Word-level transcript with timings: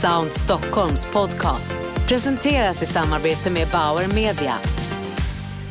Sound 0.00 0.32
Stockholms 0.32 1.06
podcast 1.06 1.78
presenteras 2.08 2.82
i 2.82 2.86
samarbete 2.86 3.50
med 3.50 3.68
Bauer 3.72 4.14
Media. 4.14 4.54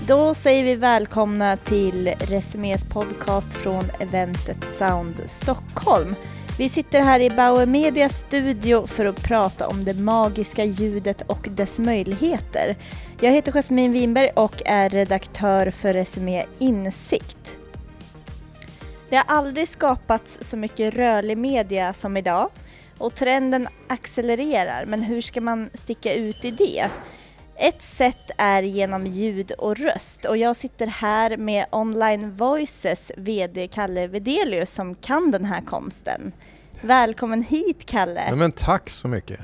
Då 0.07 0.33
säger 0.33 0.63
vi 0.63 0.75
välkomna 0.75 1.57
till 1.57 2.07
Resumés 2.07 2.85
podcast 2.89 3.53
från 3.53 3.83
eventet 3.99 4.65
Sound 4.65 5.21
Stockholm. 5.25 6.15
Vi 6.57 6.69
sitter 6.69 7.01
här 7.01 7.19
i 7.19 7.29
Bauer 7.29 7.65
Medias 7.65 8.19
studio 8.19 8.87
för 8.87 9.05
att 9.05 9.23
prata 9.23 9.67
om 9.67 9.83
det 9.83 9.93
magiska 9.93 10.63
ljudet 10.63 11.21
och 11.21 11.47
dess 11.51 11.79
möjligheter. 11.79 12.75
Jag 13.21 13.31
heter 13.31 13.51
Jasmine 13.51 13.93
Winberg 13.93 14.29
och 14.35 14.61
är 14.65 14.89
redaktör 14.89 15.71
för 15.71 15.93
Resumé 15.93 16.45
Insikt. 16.59 17.57
Det 19.09 19.15
har 19.15 19.25
aldrig 19.27 19.67
skapats 19.67 20.37
så 20.41 20.57
mycket 20.57 20.93
rörlig 20.93 21.37
media 21.37 21.93
som 21.93 22.17
idag 22.17 22.49
och 22.99 23.15
trenden 23.15 23.67
accelererar, 23.87 24.85
men 24.85 25.01
hur 25.01 25.21
ska 25.21 25.41
man 25.41 25.69
sticka 25.73 26.13
ut 26.13 26.45
i 26.45 26.51
det? 26.51 26.89
Ett 27.55 27.81
sätt 27.81 28.31
är 28.37 28.61
genom 28.63 29.07
ljud 29.07 29.51
och 29.51 29.77
röst 29.77 30.25
och 30.25 30.37
jag 30.37 30.55
sitter 30.55 30.87
här 30.87 31.37
med 31.37 31.65
Online 31.71 32.35
Voices 32.35 33.11
VD 33.17 33.67
Kalle 33.67 34.07
Vedelius 34.07 34.71
som 34.71 34.95
kan 34.95 35.31
den 35.31 35.45
här 35.45 35.61
konsten. 35.61 36.31
Välkommen 36.81 37.43
hit 37.43 37.85
Kalle! 37.85 38.23
Ja, 38.29 38.35
men 38.35 38.51
tack 38.51 38.89
så 38.89 39.07
mycket! 39.07 39.39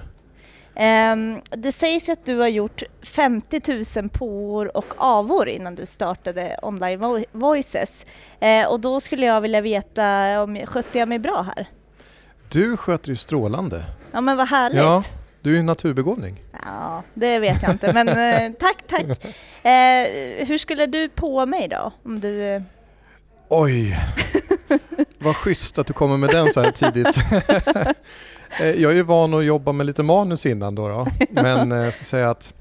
Um, 0.76 1.41
det 1.49 1.72
sägs 1.72 2.10
att 2.10 2.26
du 2.26 2.38
har 2.38 2.48
gjort 2.48 2.84
50 3.02 4.02
000 4.02 4.10
påor 4.10 4.77
och 4.77 4.94
avor 4.98 5.49
innan 5.49 5.76
du 5.76 5.85
startade 5.85 6.60
Online 6.62 7.26
Voices. 7.32 8.05
Uh, 8.44 8.72
och 8.72 8.80
då 8.80 8.99
skulle 8.99 9.26
jag 9.26 9.41
vilja 9.41 9.62
veta, 9.62 10.41
om 10.44 10.58
skötte 10.66 10.99
jag 10.99 11.10
mig 11.10 11.20
bra 11.20 11.46
här? 11.55 11.68
Du 12.49 12.77
sköter 12.77 13.09
ju 13.09 13.16
strålande. 13.16 13.84
Ja 14.12 14.22
men 14.22 14.38
vad 14.38 14.48
härligt. 14.48 14.77
Ja, 14.77 15.04
du 15.41 15.52
är 15.52 15.55
ju 15.55 15.63
naturbegåvning. 15.63 16.41
Ja, 16.65 17.04
det 17.13 17.40
vet 17.40 17.62
jag 17.62 17.71
inte, 17.71 17.93
men 17.93 18.07
eh, 18.07 18.52
tack, 18.60 18.77
tack. 18.87 19.26
Eh, 19.65 20.48
hur 20.48 20.57
skulle 20.57 20.85
du 20.85 21.10
på 21.10 21.46
mig 21.46 21.68
då? 21.68 21.91
Om 22.04 22.20
du... 22.20 22.43
Eh... 22.43 22.62
Oj, 23.49 23.99
vad 25.20 25.35
schysst 25.35 25.77
att 25.77 25.87
du 25.87 25.93
kommer 25.93 26.18
med 26.18 26.29
den 26.29 26.52
så 26.54 26.62
här 26.62 26.71
tidigt. 26.71 27.18
Eh, 28.59 28.82
jag 28.82 28.91
är 28.91 28.96
ju 28.96 29.04
van 29.04 29.34
att 29.34 29.46
jobba 29.46 29.71
med 29.71 29.85
lite 29.85 30.04
manus 30.04 30.46
innan 30.46 30.76
då, 30.76 30.87
då. 30.87 31.07
men 31.30 31.71
eh, 31.71 31.77
jag 31.77 31.93
ska 31.93 32.04
säga 32.04 32.30
att, 32.30 32.54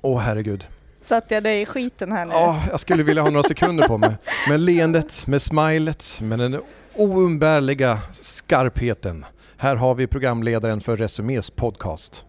åh 0.00 0.20
herregud. 0.20 0.66
Satt 1.04 1.30
jag 1.30 1.42
dig 1.42 1.62
i 1.62 1.66
skiten 1.66 2.12
här 2.12 2.24
nu? 2.24 2.32
Ja, 2.32 2.62
jag 2.70 2.80
skulle 2.80 3.02
vilja 3.02 3.22
ha 3.22 3.30
några 3.30 3.42
sekunder 3.42 3.88
på 3.88 3.98
mig. 3.98 4.16
Med 4.48 4.60
leendet, 4.60 5.26
med 5.26 5.42
smilet, 5.42 6.18
med 6.22 6.38
den 6.38 6.60
oumbärliga 6.96 7.98
skarpheten. 8.12 9.24
Här 9.56 9.76
har 9.76 9.94
vi 9.94 10.06
programledaren 10.06 10.80
för 10.80 10.96
Resumés 10.96 11.50
podcast. 11.50 12.24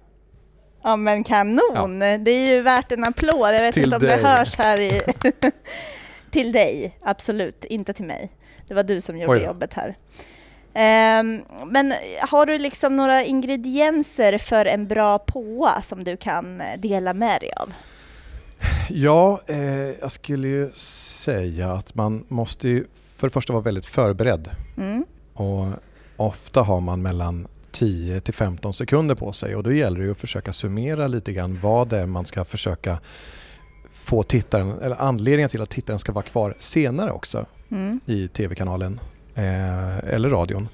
Ja 0.84 0.96
men 0.96 1.24
kanon! 1.24 2.02
Ja. 2.02 2.18
Det 2.18 2.32
är 2.32 2.56
ju 2.56 2.62
värt 2.62 2.92
en 2.92 3.04
applåd. 3.04 3.54
Jag 3.54 3.62
vet 3.62 3.74
till 3.74 3.84
inte 3.84 3.96
om 3.96 4.02
dig. 4.02 4.18
det 4.18 4.28
hörs 4.28 4.58
här 4.58 4.80
i... 4.80 5.02
till 6.32 6.52
dig, 6.52 7.00
absolut. 7.02 7.66
Inte 7.66 7.94
till 7.94 8.06
mig. 8.06 8.32
Det 8.68 8.74
var 8.74 8.84
du 8.84 9.02
som 9.02 9.18
gjorde 9.18 9.44
jobbet 9.44 9.74
här. 9.74 9.98
Um, 10.78 11.44
men 11.72 11.94
har 12.22 12.46
du 12.46 12.58
liksom 12.58 12.98
några 12.98 13.24
ingredienser 13.24 14.38
för 14.38 14.66
en 14.66 14.88
bra 14.88 15.20
påa 15.20 15.82
som 15.82 16.04
du 16.04 16.18
kan 16.18 16.62
dela 16.78 17.14
med 17.14 17.42
dig 17.42 17.52
av? 17.56 17.74
Ja, 18.90 19.42
eh, 19.48 19.90
jag 20.02 20.12
skulle 20.12 20.48
ju 20.48 20.72
säga 21.24 21.72
att 21.72 21.96
man 21.96 22.26
måste 22.28 22.70
ju 22.70 22.86
för 23.18 23.28
det 23.28 23.32
första 23.32 23.54
vara 23.54 23.64
väldigt 23.64 23.86
förberedd. 23.86 24.50
Mm. 24.78 25.06
Och 25.34 25.68
ofta 26.18 26.62
har 26.62 26.82
man 26.82 27.02
mellan 27.02 27.48
10 27.72 28.20
till 28.22 28.34
15 28.34 28.74
sekunder 28.74 29.16
på 29.16 29.32
sig 29.32 29.56
och 29.56 29.64
då 29.64 29.74
gäller 29.74 30.00
det 30.00 30.12
att 30.12 30.18
försöka 30.18 30.54
summera 30.54 31.08
lite 31.08 31.34
grann 31.34 31.60
vad 31.62 31.88
det 31.88 31.98
är 31.98 32.06
man 32.06 32.26
ska 32.26 32.46
försöka 32.46 33.00
få 33.92 34.24
tittaren, 34.24 34.82
eller 34.82 34.96
anledningen 35.02 35.50
till 35.50 35.62
att 35.62 35.70
tittaren 35.70 36.00
ska 36.00 36.12
vara 36.12 36.26
kvar 36.26 36.56
senare 36.60 37.12
också 37.12 37.46
mm. 37.70 38.00
i 38.06 38.28
tv-kanalen 38.28 39.00
eh, 39.36 39.98
eller 39.98 40.30
radion. 40.30 40.68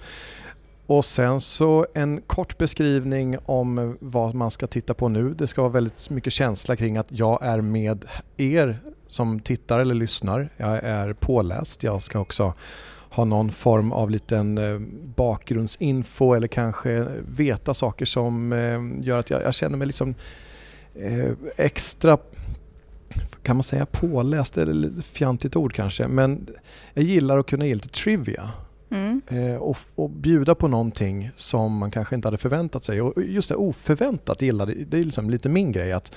Och 0.85 1.05
sen 1.05 1.41
så 1.41 1.87
en 1.93 2.21
kort 2.21 2.57
beskrivning 2.57 3.37
om 3.45 3.97
vad 3.99 4.35
man 4.35 4.51
ska 4.51 4.67
titta 4.67 4.93
på 4.93 5.07
nu. 5.07 5.33
Det 5.33 5.47
ska 5.47 5.61
vara 5.61 5.71
väldigt 5.71 6.09
mycket 6.09 6.33
känsla 6.33 6.75
kring 6.75 6.97
att 6.97 7.07
jag 7.09 7.39
är 7.41 7.61
med 7.61 8.05
er 8.37 8.81
som 9.13 9.39
tittar 9.39 9.79
eller 9.79 9.95
lyssnar. 9.95 10.49
Jag 10.57 10.83
är 10.83 11.13
påläst. 11.13 11.83
Jag 11.83 12.01
ska 12.01 12.19
också 12.19 12.53
ha 13.09 13.25
någon 13.25 13.51
form 13.51 13.91
av 13.91 14.09
liten 14.09 14.57
eh, 14.57 14.79
bakgrundsinfo 15.15 16.33
eller 16.33 16.47
kanske 16.47 17.07
veta 17.27 17.73
saker 17.73 18.05
som 18.05 18.53
eh, 18.53 19.07
gör 19.07 19.19
att 19.19 19.29
jag, 19.29 19.41
jag 19.41 19.53
känner 19.53 19.77
mig 19.77 19.87
liksom 19.87 20.15
eh, 20.95 21.31
extra 21.57 22.17
kan 23.43 23.55
man 23.55 23.63
säga 23.63 23.85
påläst, 23.85 24.57
eller 24.57 24.99
ett 24.99 25.05
fjantigt 25.05 25.55
ord 25.55 25.73
kanske, 25.73 26.07
men 26.07 26.47
jag 26.93 27.05
gillar 27.05 27.37
att 27.37 27.45
kunna 27.45 27.65
ge 27.65 27.75
lite 27.75 27.89
trivia. 27.89 28.51
Mm. 28.89 29.21
och, 29.59 29.77
och, 29.95 30.09
bjuda 30.09 30.55
på 30.55 30.67
någonting 30.67 31.31
som 31.35 31.77
man 31.77 31.91
kanske 31.91 32.15
inte 32.15 32.27
hade 32.27 32.37
förväntat 32.37 32.83
sig. 32.83 33.01
Och 33.01 33.23
just 33.23 33.49
det 33.49 33.55
oförväntat 33.55 34.41
gillade, 34.41 34.73
det 34.73 34.97
är 34.97 35.03
liksom 35.03 35.29
lite 35.29 35.49
min 35.49 35.71
grej. 35.71 35.91
att 35.91 36.15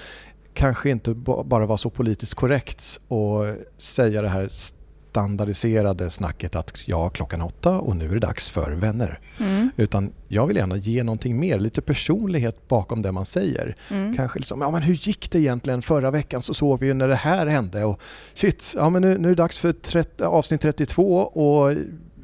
kanske 0.57 0.91
inte 0.91 1.15
bara 1.45 1.67
vara 1.67 1.79
så 1.79 1.91
politiskt 1.91 2.35
korrekt 2.35 3.01
och 3.09 3.45
säga 3.79 4.23
det 4.23 4.29
här 4.29 4.49
standardiserade 4.51 6.11
snacket 6.11 6.57
att 6.57 6.89
ja, 6.89 7.09
klockan 7.09 7.43
åtta 7.43 7.79
och 7.79 7.97
nu 7.97 8.05
är 8.09 8.15
det 8.15 8.19
dags 8.19 8.51
för 8.51 8.73
vänner. 8.73 9.21
Mm. 9.41 9.71
Utan 9.77 10.13
jag 10.29 10.47
vill 10.47 10.57
gärna 10.57 10.77
ge 10.77 11.03
någonting 11.03 11.41
mer, 11.41 11.59
lite 11.59 11.83
personlighet 11.83 12.69
bakom 12.69 13.03
det 13.03 13.13
man 13.13 13.25
säger. 13.25 13.77
Mm. 13.91 14.17
Kanske 14.17 14.39
liksom, 14.39 14.61
ja 14.61 14.71
men 14.71 14.83
hur 14.83 14.95
gick 14.95 15.31
det 15.31 15.39
egentligen? 15.39 15.83
Förra 15.83 16.11
veckan 16.11 16.43
så 16.43 16.55
såg 16.55 16.81
vi 16.81 16.87
ju 16.87 16.95
när 16.95 17.09
det 17.09 17.15
här 17.15 17.47
hände 17.47 17.85
och 17.85 18.01
shit, 18.35 18.75
ja 18.77 18.91
men 18.91 19.03
nu, 19.03 19.19
nu 19.19 19.29
är 19.29 19.33
det 19.33 19.43
dags 19.43 19.59
för 19.59 19.73
30, 19.73 20.25
avsnitt 20.25 20.61
32 20.61 21.21
och 21.21 21.73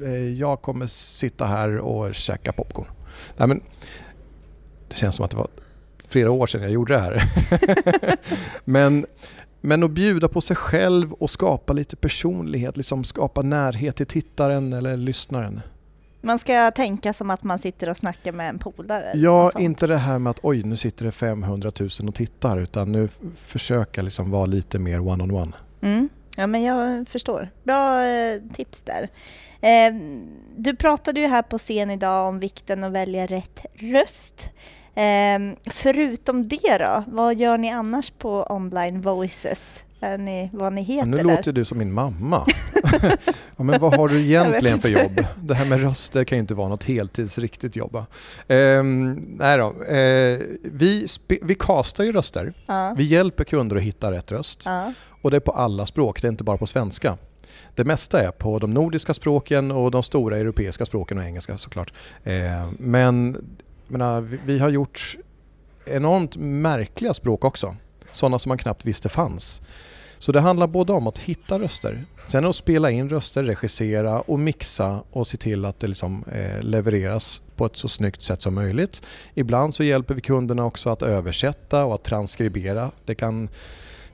eh, 0.01 0.13
jag 0.13 0.61
kommer 0.61 0.87
sitta 0.87 1.45
här 1.45 1.77
och 1.77 2.15
käka 2.15 2.51
popcorn. 2.53 2.87
Nej, 3.37 3.47
men, 3.47 3.61
det 4.89 4.95
känns 4.95 5.15
som 5.15 5.25
att 5.25 5.31
det 5.31 5.37
var 5.37 5.47
flera 6.13 6.31
år 6.31 6.47
sedan 6.47 6.61
jag 6.61 6.71
gjorde 6.71 6.93
det 6.93 6.99
här. 6.99 7.23
men, 8.65 9.05
men 9.61 9.83
att 9.83 9.91
bjuda 9.91 10.27
på 10.27 10.41
sig 10.41 10.55
själv 10.55 11.13
och 11.13 11.29
skapa 11.29 11.73
lite 11.73 11.95
personlighet, 11.95 12.77
liksom 12.77 13.03
skapa 13.03 13.41
närhet 13.41 13.95
till 13.95 14.05
tittaren 14.05 14.73
eller 14.73 14.97
lyssnaren. 14.97 15.61
Man 16.21 16.39
ska 16.39 16.71
tänka 16.71 17.13
som 17.13 17.29
att 17.29 17.43
man 17.43 17.59
sitter 17.59 17.89
och 17.89 17.97
snackar 17.97 18.31
med 18.31 18.49
en 18.49 18.59
polare? 18.59 19.11
Ja, 19.15 19.51
inte 19.59 19.87
det 19.87 19.97
här 19.97 20.19
med 20.19 20.31
att 20.31 20.39
oj, 20.41 20.63
nu 20.63 20.77
sitter 20.77 21.05
det 21.05 21.11
500 21.11 21.71
000 21.79 21.89
och 22.07 22.15
tittar, 22.15 22.57
utan 22.57 22.91
nu 22.91 23.09
försöka 23.45 24.01
liksom 24.01 24.31
vara 24.31 24.45
lite 24.45 24.79
mer 24.79 24.99
one-on-one. 24.99 25.23
On 25.23 25.41
one. 25.41 25.53
Mm. 25.81 26.09
Ja, 26.37 26.47
men 26.47 26.63
jag 26.63 27.07
förstår. 27.07 27.49
Bra 27.63 28.05
eh, 28.05 28.41
tips 28.53 28.81
där. 28.81 29.09
Eh, 29.61 29.93
du 30.57 30.75
pratade 30.75 31.19
ju 31.19 31.27
här 31.27 31.41
på 31.41 31.57
scen 31.57 31.89
idag 31.89 32.27
om 32.27 32.39
vikten 32.39 32.83
att 32.83 32.91
välja 32.91 33.25
rätt 33.25 33.65
röst. 33.73 34.49
Eh, 34.95 35.55
förutom 35.65 36.47
det 36.47 36.77
då, 36.77 37.03
vad 37.07 37.35
gör 37.35 37.57
ni 37.57 37.71
annars 37.71 38.11
på 38.11 38.45
Online 38.49 39.01
Voices? 39.01 39.83
Är 40.03 40.17
ni 40.17 40.49
vad 40.53 40.73
ni 40.73 40.81
heter 40.81 41.07
Nu 41.07 41.23
låter 41.23 41.51
du 41.51 41.65
som 41.65 41.77
min 41.77 41.93
mamma. 41.93 42.45
ja, 43.57 43.63
men 43.63 43.79
vad 43.79 43.95
har 43.95 44.07
du 44.07 44.21
egentligen 44.25 44.79
för 44.79 44.89
jobb? 44.89 45.25
Det 45.41 45.55
här 45.55 45.65
med 45.65 45.81
röster 45.81 46.23
kan 46.23 46.37
ju 46.37 46.39
inte 46.39 46.53
vara 46.53 46.67
något 46.67 46.83
heltidsriktigt 46.83 47.75
jobb. 47.75 47.95
Eh, 48.47 48.83
nej 48.83 49.57
då. 49.57 49.83
Eh, 49.83 50.39
vi, 50.63 51.07
vi 51.41 51.55
castar 51.55 52.03
ju 52.03 52.11
röster. 52.11 52.53
Ja. 52.65 52.93
Vi 52.97 53.03
hjälper 53.03 53.43
kunder 53.43 53.75
att 53.75 53.81
hitta 53.81 54.11
rätt 54.11 54.31
röst. 54.31 54.63
Ja. 54.65 54.93
Och 55.21 55.31
det 55.31 55.37
är 55.37 55.41
på 55.41 55.51
alla 55.51 55.85
språk, 55.85 56.21
det 56.21 56.27
är 56.27 56.31
inte 56.31 56.43
bara 56.43 56.57
på 56.57 56.67
svenska. 56.67 57.17
Det 57.75 57.83
mesta 57.83 58.21
är 58.21 58.31
på 58.31 58.59
de 58.59 58.73
nordiska 58.73 59.13
språken 59.13 59.71
och 59.71 59.91
de 59.91 60.03
stora 60.03 60.37
europeiska 60.37 60.85
språken 60.85 61.17
och 61.17 61.23
engelska 61.23 61.57
såklart. 61.57 61.93
Eh, 62.23 62.33
men 62.79 63.37
menar, 63.87 64.21
vi, 64.21 64.39
vi 64.45 64.59
har 64.59 64.69
gjort 64.69 65.17
enormt 65.85 66.35
märkliga 66.37 67.13
språk 67.13 67.45
också. 67.45 67.75
Sådana 68.11 68.39
som 68.39 68.49
man 68.49 68.57
knappt 68.57 68.85
visste 68.85 69.09
fanns. 69.09 69.61
Så 70.19 70.31
det 70.31 70.41
handlar 70.41 70.67
både 70.67 70.93
om 70.93 71.07
att 71.07 71.17
hitta 71.17 71.59
röster, 71.59 72.05
sen 72.27 72.45
att 72.45 72.55
spela 72.55 72.91
in 72.91 73.09
röster, 73.09 73.43
regissera 73.43 74.21
och 74.21 74.39
mixa 74.39 75.03
och 75.11 75.27
se 75.27 75.37
till 75.37 75.65
att 75.65 75.79
det 75.79 75.87
liksom, 75.87 76.23
eh, 76.31 76.63
levereras 76.63 77.41
på 77.55 77.65
ett 77.65 77.75
så 77.75 77.87
snyggt 77.87 78.21
sätt 78.21 78.41
som 78.41 78.55
möjligt. 78.55 79.01
Ibland 79.33 79.75
så 79.75 79.83
hjälper 79.83 80.13
vi 80.13 80.21
kunderna 80.21 80.65
också 80.65 80.89
att 80.89 81.01
översätta 81.01 81.85
och 81.85 81.93
att 81.93 82.03
transkribera. 82.03 82.91
Det 83.05 83.15
kan 83.15 83.49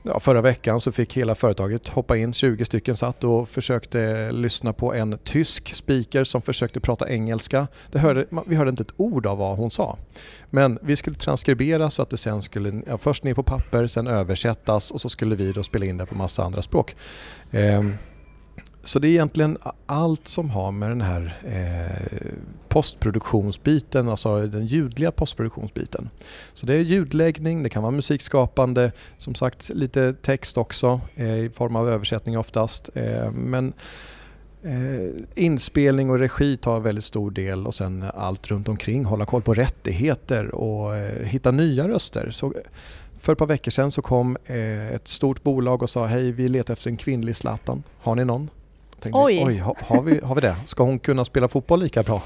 ja, 0.02 0.20
förra 0.20 0.40
veckan 0.40 0.80
så 0.80 0.92
fick 0.92 1.16
hela 1.16 1.34
företaget 1.34 1.88
hoppa 1.88 2.16
in, 2.16 2.32
20 2.32 2.64
stycken 2.64 2.96
satt 2.96 3.24
och 3.24 3.48
försökte 3.48 4.32
lyssna 4.32 4.72
på 4.72 4.94
en 4.94 5.18
tysk 5.24 5.74
speaker 5.74 6.24
som 6.24 6.42
försökte 6.42 6.80
prata 6.80 7.10
engelska. 7.10 7.66
Det 7.90 7.98
hörde, 7.98 8.26
vi 8.46 8.56
hörde 8.56 8.70
inte 8.70 8.82
ett 8.82 8.94
ord 8.96 9.26
av 9.26 9.38
vad 9.38 9.56
hon 9.56 9.70
sa. 9.70 9.98
Men 10.50 10.78
vi 10.82 10.96
skulle 10.96 11.16
transkribera 11.16 11.90
så 11.90 12.02
att 12.02 12.10
det 12.10 12.16
sen 12.16 12.42
skulle, 12.42 12.82
ja, 12.86 12.98
först 12.98 13.24
ner 13.24 13.34
på 13.34 13.42
papper, 13.42 13.86
sen 13.86 14.06
översättas 14.06 14.90
och 14.90 15.00
så 15.00 15.08
skulle 15.08 15.34
vi 15.36 15.52
då 15.52 15.62
spela 15.62 15.86
in 15.86 15.96
det 15.96 16.06
på 16.06 16.14
massa 16.14 16.44
andra 16.44 16.62
språk. 16.62 16.96
Eh, 17.50 17.82
så 18.84 18.98
det 18.98 19.08
är 19.08 19.10
egentligen 19.10 19.58
allt 19.86 20.28
som 20.28 20.50
har 20.50 20.72
med 20.72 20.90
den 20.90 21.00
här 21.00 21.40
eh, 21.44 22.32
postproduktionsbiten, 22.68 24.08
alltså 24.08 24.46
den 24.46 24.66
ljudliga 24.66 25.10
postproduktionsbiten. 25.10 26.10
Så 26.54 26.66
det 26.66 26.74
är 26.74 26.80
ljudläggning, 26.80 27.62
det 27.62 27.68
kan 27.68 27.82
vara 27.82 27.90
musikskapande, 27.92 28.92
som 29.18 29.34
sagt 29.34 29.68
lite 29.68 30.14
text 30.22 30.58
också 30.58 31.00
eh, 31.14 31.38
i 31.38 31.50
form 31.54 31.76
av 31.76 31.88
översättning 31.88 32.38
oftast. 32.38 32.90
Eh, 32.94 33.32
men 33.32 33.72
eh, 34.62 35.44
inspelning 35.44 36.10
och 36.10 36.18
regi 36.18 36.56
tar 36.56 36.80
väldigt 36.80 37.04
stor 37.04 37.30
del 37.30 37.66
och 37.66 37.74
sen 37.74 38.04
allt 38.14 38.46
runt 38.46 38.68
omkring. 38.68 39.04
Hålla 39.04 39.26
koll 39.26 39.42
på 39.42 39.54
rättigheter 39.54 40.54
och 40.54 40.96
eh, 40.96 41.26
hitta 41.26 41.50
nya 41.50 41.88
röster. 41.88 42.30
Så 42.30 42.54
för 43.18 43.32
ett 43.32 43.38
par 43.38 43.46
veckor 43.46 43.70
sedan 43.70 43.90
så 43.90 44.02
kom 44.02 44.36
eh, 44.44 44.94
ett 44.94 45.08
stort 45.08 45.42
bolag 45.42 45.82
och 45.82 45.90
sa 45.90 46.06
hej 46.06 46.32
vi 46.32 46.48
letar 46.48 46.72
efter 46.72 46.90
en 46.90 46.96
kvinnlig 46.96 47.36
Zlatan. 47.36 47.82
Har 48.00 48.14
ni 48.14 48.24
någon? 48.24 48.50
Tänkte, 49.00 49.18
Oj! 49.18 49.42
Oj 49.46 49.56
har, 49.58 49.76
har, 49.80 50.02
vi, 50.02 50.20
har 50.20 50.34
vi 50.34 50.40
det? 50.40 50.56
Ska 50.64 50.82
hon 50.82 50.98
kunna 50.98 51.24
spela 51.24 51.48
fotboll 51.48 51.80
lika 51.80 52.02
bra? 52.02 52.22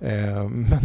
Eh, 0.00 0.48
men 0.48 0.78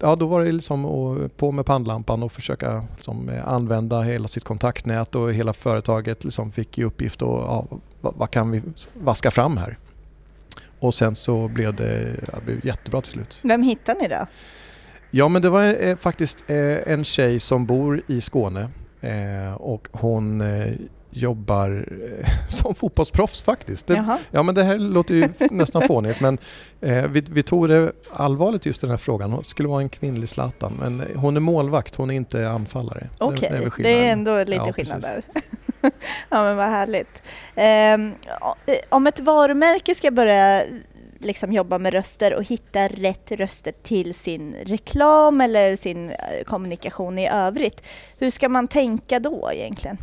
ja, 0.00 0.16
då 0.16 0.26
var 0.26 0.44
det 0.44 0.52
liksom 0.52 1.30
på 1.36 1.52
med 1.52 1.66
pannlampan 1.66 2.22
och 2.22 2.32
försöka 2.32 2.84
liksom, 2.96 3.30
använda 3.44 4.00
hela 4.00 4.28
sitt 4.28 4.44
kontaktnät 4.44 5.14
och 5.14 5.32
hela 5.32 5.52
företaget 5.52 6.24
liksom 6.24 6.52
fick 6.52 6.78
i 6.78 6.84
uppgift 6.84 7.22
att 7.22 7.28
ja, 7.28 7.66
vad, 8.00 8.14
vad, 8.16 8.30
kan 8.30 8.50
vi 8.50 8.62
vaska 8.94 9.30
fram 9.30 9.56
här? 9.56 9.78
Och 10.80 10.94
sen 10.94 11.16
så 11.16 11.48
blev 11.48 11.74
det, 11.74 12.16
ja, 12.32 12.38
det 12.38 12.44
blev 12.44 12.66
jättebra 12.66 13.00
till 13.00 13.12
slut. 13.12 13.38
Vem 13.42 13.62
hittade 13.62 14.00
ni 14.00 14.08
då? 14.08 14.26
Ja 15.10 15.28
men 15.28 15.42
det 15.42 15.50
var 15.50 15.84
eh, 15.84 15.96
faktiskt 15.96 16.44
eh, 16.46 16.92
en 16.92 17.04
tjej 17.04 17.40
som 17.40 17.66
bor 17.66 18.02
i 18.06 18.20
Skåne 18.20 18.68
eh, 19.00 19.54
och 19.54 19.88
hon 19.92 20.42
jobbar 21.10 21.86
eh, 22.20 22.28
som 22.48 22.74
fotbollsproffs 22.74 23.42
faktiskt. 23.42 23.86
Det, 23.86 24.18
ja 24.30 24.42
men 24.42 24.54
det 24.54 24.64
här 24.64 24.78
låter 24.78 25.14
ju 25.14 25.28
nästan 25.50 25.82
fånigt 25.86 26.20
men 26.20 26.38
eh, 26.80 27.04
vi, 27.04 27.24
vi, 27.30 27.42
tog 27.42 27.68
det 27.68 27.92
allvarligt 28.12 28.66
just 28.66 28.80
den 28.80 28.90
här 28.90 28.96
frågan. 28.96 29.32
Hon 29.32 29.44
skulle 29.44 29.68
vara 29.68 29.82
en 29.82 29.88
kvinnlig 29.88 30.28
Zlatan 30.28 30.76
men 30.80 31.02
hon 31.16 31.36
är 31.36 31.40
målvakt, 31.40 31.96
hon 31.96 32.10
är 32.10 32.14
inte 32.14 32.48
anfallare. 32.48 33.08
Okej, 33.18 33.48
okay. 33.48 33.60
det, 33.76 33.82
det, 33.82 34.06
är 34.06 34.12
ändå 34.12 34.38
lite 34.38 34.52
ja, 34.66 34.72
skillnad 34.72 35.02
där. 35.02 35.22
ja 36.28 36.42
men 36.42 36.56
vad 36.56 36.66
härligt. 36.66 37.22
Um, 37.56 38.14
om 38.88 39.06
ett 39.06 39.20
varumärke 39.20 39.94
ska 39.94 40.10
börja 40.10 40.62
liksom 41.20 41.52
jobba 41.52 41.78
med 41.78 41.92
röster 41.92 42.34
och 42.34 42.44
hitta 42.44 42.88
rätt 42.88 43.32
röster 43.32 43.72
till 43.82 44.14
sin 44.14 44.54
reklam 44.54 45.40
eller 45.40 45.76
sin 45.76 46.10
eh, 46.10 46.44
kommunikation 46.46 47.18
i 47.18 47.28
övrigt. 47.28 47.82
Hur 48.18 48.30
ska 48.30 48.48
man 48.48 48.68
tänka 48.68 49.18
då 49.18 49.50
egentligen? 49.52 49.98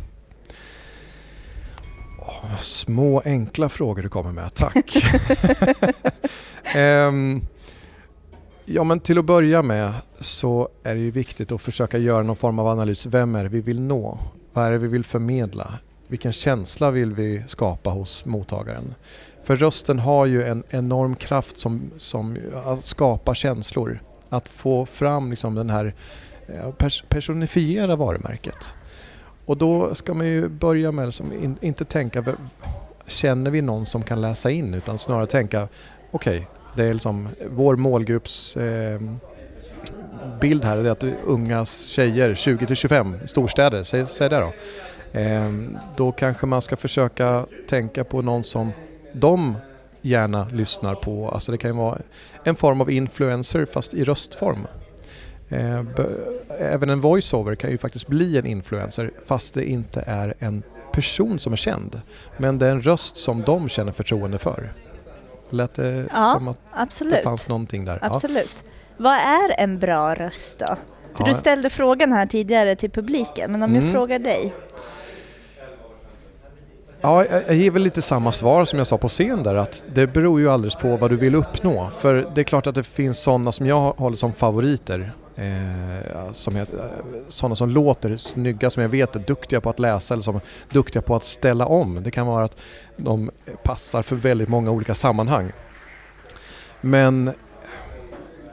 Små 2.58 3.22
enkla 3.24 3.68
frågor 3.68 4.02
du 4.02 4.08
kommer 4.08 4.32
med, 4.32 4.54
tack. 4.54 4.96
um, 6.76 7.42
ja 8.64 8.84
men 8.84 9.00
till 9.00 9.18
att 9.18 9.24
börja 9.24 9.62
med 9.62 9.92
så 10.20 10.68
är 10.82 10.94
det 10.94 11.00
ju 11.00 11.10
viktigt 11.10 11.52
att 11.52 11.62
försöka 11.62 11.98
göra 11.98 12.22
någon 12.22 12.36
form 12.36 12.58
av 12.58 12.66
analys. 12.66 13.06
Vem 13.06 13.34
är 13.34 13.42
det 13.42 13.48
vi 13.48 13.60
vill 13.60 13.80
nå? 13.80 14.18
Vad 14.52 14.66
är 14.66 14.70
det 14.70 14.78
vi 14.78 14.88
vill 14.88 15.04
förmedla? 15.04 15.74
Vilken 16.08 16.32
känsla 16.32 16.90
vill 16.90 17.12
vi 17.12 17.44
skapa 17.46 17.90
hos 17.90 18.24
mottagaren? 18.24 18.94
För 19.44 19.56
rösten 19.56 19.98
har 19.98 20.26
ju 20.26 20.42
en 20.42 20.64
enorm 20.70 21.14
kraft 21.14 21.58
som, 21.58 21.90
som 21.98 22.36
att 22.64 22.86
skapa 22.86 23.34
känslor. 23.34 24.02
Att 24.28 24.48
få 24.48 24.86
fram 24.86 25.30
liksom 25.30 25.54
den 25.54 25.70
här, 25.70 25.94
eh, 26.46 26.70
pers 26.70 27.04
personifiera 27.08 27.96
varumärket. 27.96 28.74
Och 29.48 29.56
då 29.56 29.94
ska 29.94 30.14
man 30.14 30.26
ju 30.26 30.48
börja 30.48 30.92
med, 30.92 31.06
liksom, 31.06 31.32
in, 31.32 31.56
inte 31.60 31.84
tänka, 31.84 32.24
känner 33.06 33.50
vi 33.50 33.62
någon 33.62 33.86
som 33.86 34.02
kan 34.02 34.20
läsa 34.20 34.50
in? 34.50 34.74
Utan 34.74 34.98
snarare 34.98 35.26
tänka, 35.26 35.68
okej, 36.10 36.38
okay, 36.38 36.46
det 36.76 36.84
är 36.84 36.92
liksom 36.92 37.28
vår 37.50 37.76
målgrupps 37.76 38.56
eh, 38.56 39.00
bild 40.40 40.64
här 40.64 40.76
är 40.76 40.90
att 40.90 41.04
unga 41.26 41.64
tjejer, 41.64 42.34
20 42.34 42.66
till 42.66 42.76
25, 42.76 43.16
storstäder, 43.26 43.82
säg, 43.82 44.06
säg 44.06 44.28
det 44.28 44.36
då. 44.36 44.52
Eh, 45.20 45.52
då 45.96 46.12
kanske 46.12 46.46
man 46.46 46.62
ska 46.62 46.76
försöka 46.76 47.46
tänka 47.68 48.04
på 48.04 48.22
någon 48.22 48.44
som 48.44 48.72
de 49.12 49.54
gärna 50.02 50.48
lyssnar 50.52 50.94
på. 50.94 51.30
Alltså 51.30 51.52
det 51.52 51.58
kan 51.58 51.70
ju 51.70 51.76
vara 51.76 51.98
en 52.44 52.56
form 52.56 52.80
av 52.80 52.90
influencer 52.90 53.66
fast 53.72 53.94
i 53.94 54.04
röstform. 54.04 54.66
Eh, 55.48 55.84
även 56.58 56.90
en 56.90 57.00
voiceover 57.00 57.54
kan 57.54 57.70
ju 57.70 57.78
faktiskt 57.78 58.06
bli 58.06 58.38
en 58.38 58.46
influencer 58.46 59.10
fast 59.26 59.54
det 59.54 59.70
inte 59.70 60.04
är 60.06 60.34
en 60.38 60.62
person 60.92 61.38
som 61.38 61.52
är 61.52 61.56
känd. 61.56 62.00
Men 62.36 62.58
det 62.58 62.66
är 62.66 62.70
en 62.70 62.82
röst 62.82 63.16
som 63.16 63.42
de 63.42 63.68
känner 63.68 63.92
förtroende 63.92 64.38
för. 64.38 64.72
Lät 65.50 65.74
det 65.74 66.06
ja, 66.12 66.34
som 66.34 66.48
att 66.48 66.58
absolut. 66.72 67.14
det 67.14 67.22
fanns 67.22 67.48
någonting 67.48 67.84
där? 67.84 67.98
Absolut. 68.02 68.64
Ja. 68.64 68.70
Vad 68.96 69.14
är 69.14 69.60
en 69.60 69.78
bra 69.78 70.14
röst 70.14 70.58
då? 70.58 70.76
För 71.14 71.24
ja. 71.24 71.26
du 71.26 71.34
ställde 71.34 71.70
frågan 71.70 72.12
här 72.12 72.26
tidigare 72.26 72.76
till 72.76 72.90
publiken, 72.90 73.52
men 73.52 73.62
om 73.62 73.70
mm. 73.70 73.84
jag 73.84 73.94
frågar 73.94 74.18
dig? 74.18 74.54
Ja, 77.00 77.24
jag 77.24 77.54
ger 77.56 77.70
väl 77.70 77.82
lite 77.82 78.02
samma 78.02 78.32
svar 78.32 78.64
som 78.64 78.78
jag 78.78 78.86
sa 78.86 78.98
på 78.98 79.08
scen 79.08 79.42
där 79.42 79.54
att 79.54 79.84
det 79.94 80.06
beror 80.06 80.40
ju 80.40 80.50
alldeles 80.50 80.74
på 80.74 80.96
vad 80.96 81.10
du 81.10 81.16
vill 81.16 81.34
uppnå. 81.34 81.90
För 81.98 82.30
det 82.34 82.40
är 82.40 82.44
klart 82.44 82.66
att 82.66 82.74
det 82.74 82.82
finns 82.82 83.18
sådana 83.18 83.52
som 83.52 83.66
jag 83.66 83.92
håller 83.92 84.16
som 84.16 84.32
favoriter. 84.32 85.12
Eh, 85.38 86.32
som 86.32 86.56
jag, 86.56 86.68
eh, 86.74 86.84
sådana 87.28 87.56
som 87.56 87.70
låter 87.70 88.16
snygga, 88.16 88.70
som 88.70 88.82
jag 88.82 88.90
vet 88.90 89.16
är 89.16 89.20
duktiga 89.20 89.60
på 89.60 89.70
att 89.70 89.78
läsa 89.78 90.14
eller 90.14 90.22
som 90.22 90.36
är 90.36 90.42
duktiga 90.70 91.02
på 91.02 91.16
att 91.16 91.24
ställa 91.24 91.66
om. 91.66 92.02
Det 92.02 92.10
kan 92.10 92.26
vara 92.26 92.44
att 92.44 92.60
de 92.96 93.30
passar 93.62 94.02
för 94.02 94.16
väldigt 94.16 94.48
många 94.48 94.70
olika 94.70 94.94
sammanhang. 94.94 95.52
Men 96.80 97.30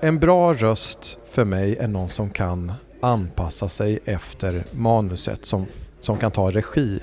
en 0.01 0.19
bra 0.19 0.53
röst 0.53 1.17
för 1.31 1.45
mig 1.45 1.77
är 1.77 1.87
någon 1.87 2.09
som 2.09 2.29
kan 2.29 2.73
anpassa 3.01 3.69
sig 3.69 3.99
efter 4.05 4.63
manuset, 4.71 5.45
som, 5.45 5.65
som 6.01 6.17
kan 6.17 6.31
ta 6.31 6.51
regi 6.51 6.99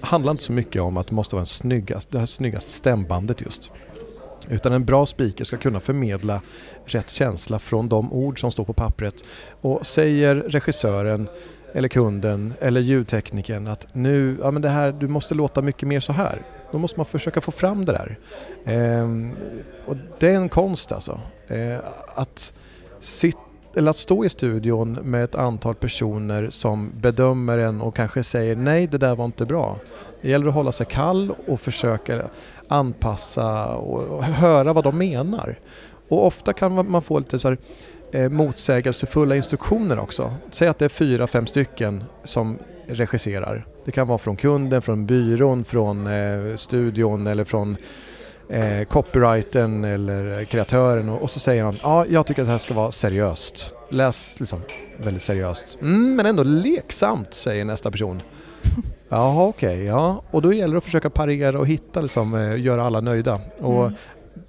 handlar 0.00 0.30
inte 0.30 0.44
så 0.44 0.52
mycket 0.52 0.82
om 0.82 0.96
att 0.96 1.06
det 1.06 1.14
måste 1.14 1.34
vara 1.34 1.40
en 1.40 1.46
snyggast, 1.46 2.10
det 2.10 2.18
här 2.18 2.26
snyggaste 2.26 2.70
stämbandet 2.70 3.40
just. 3.40 3.70
Utan 4.48 4.72
en 4.72 4.84
bra 4.84 5.06
speaker 5.06 5.44
ska 5.44 5.56
kunna 5.56 5.80
förmedla 5.80 6.40
rätt 6.84 7.10
känsla 7.10 7.58
från 7.58 7.88
de 7.88 8.12
ord 8.12 8.40
som 8.40 8.50
står 8.50 8.64
på 8.64 8.72
pappret. 8.72 9.24
Och 9.60 9.86
säger 9.86 10.34
regissören 10.34 11.28
eller 11.72 11.88
kunden 11.88 12.54
eller 12.60 12.80
ljudteknikern 12.80 13.66
att 13.66 13.86
nu, 13.92 14.36
ja 14.42 14.50
men 14.50 14.62
det 14.62 14.68
här, 14.68 14.92
du 14.92 15.08
måste 15.08 15.34
låta 15.34 15.62
mycket 15.62 15.88
mer 15.88 16.00
så 16.00 16.12
här. 16.12 16.42
Då 16.72 16.78
måste 16.78 16.98
man 16.98 17.06
försöka 17.06 17.40
få 17.40 17.50
fram 17.50 17.84
det 17.84 17.92
där. 17.92 18.18
Eh, 18.64 19.08
och 19.86 19.96
det 20.18 20.30
är 20.30 20.36
en 20.36 20.48
konst 20.48 20.92
alltså. 20.92 21.20
Eh, 21.48 21.78
att 22.14 22.52
sit, 23.00 23.36
eller 23.74 23.90
att 23.90 23.96
stå 23.96 24.24
i 24.24 24.28
studion 24.28 24.92
med 24.92 25.24
ett 25.24 25.34
antal 25.34 25.74
personer 25.74 26.50
som 26.50 26.92
bedömer 26.94 27.58
en 27.58 27.80
och 27.80 27.94
kanske 27.94 28.22
säger 28.22 28.56
nej 28.56 28.86
det 28.86 28.98
där 28.98 29.16
var 29.16 29.24
inte 29.24 29.46
bra. 29.46 29.78
Det 30.20 30.28
gäller 30.28 30.48
att 30.48 30.54
hålla 30.54 30.72
sig 30.72 30.86
kall 30.86 31.34
och 31.46 31.60
försöka 31.60 32.22
anpassa 32.68 33.76
och 33.76 34.24
höra 34.24 34.72
vad 34.72 34.84
de 34.84 34.98
menar. 34.98 35.58
Och 36.08 36.26
ofta 36.26 36.52
kan 36.52 36.90
man 36.90 37.02
få 37.02 37.18
lite 37.18 37.38
så 37.38 37.48
här, 37.48 37.58
eh, 38.12 38.28
motsägelsefulla 38.28 39.36
instruktioner 39.36 39.98
också. 39.98 40.34
Säg 40.50 40.68
att 40.68 40.78
det 40.78 40.84
är 40.84 40.88
fyra, 40.88 41.26
fem 41.26 41.46
stycken 41.46 42.04
som 42.24 42.58
regisserar. 42.86 43.66
Det 43.84 43.92
kan 43.92 44.08
vara 44.08 44.18
från 44.18 44.36
kunden, 44.36 44.82
från 44.82 45.06
byrån, 45.06 45.64
från 45.64 46.06
eh, 46.06 46.56
studion 46.56 47.26
eller 47.26 47.44
från 47.44 47.76
eh, 48.48 48.84
copywritern 48.84 49.84
eller 49.84 50.44
kreatören 50.44 51.08
och, 51.08 51.22
och, 51.22 51.30
så 51.30 51.40
säger 51.40 51.64
han 51.64 51.76
ja, 51.82 52.06
jag 52.06 52.26
tycker 52.26 52.42
att 52.42 52.48
det 52.48 52.52
här 52.52 52.58
ska 52.58 52.74
vara 52.74 52.90
seriöst. 52.90 53.74
Läs 53.90 54.40
liksom 54.40 54.60
väldigt 54.96 55.22
seriöst. 55.22 55.78
Mm, 55.80 56.16
men 56.16 56.26
ändå 56.26 56.42
leksamt, 56.42 57.34
säger 57.34 57.64
nästa 57.64 57.90
person. 57.90 58.20
Jaha, 59.08 59.44
okej, 59.44 59.74
okay, 59.74 59.84
ja. 59.84 60.22
Och 60.30 60.42
då 60.42 60.52
gäller 60.52 60.74
det 60.74 60.78
att 60.78 60.84
försöka 60.84 61.10
parera 61.10 61.58
och 61.58 61.66
hitta, 61.66 62.00
liksom, 62.00 62.34
eh, 62.34 62.60
göra 62.60 62.84
alla 62.84 63.00
nöjda. 63.00 63.40
Och 63.60 63.86
mm. 63.86 63.94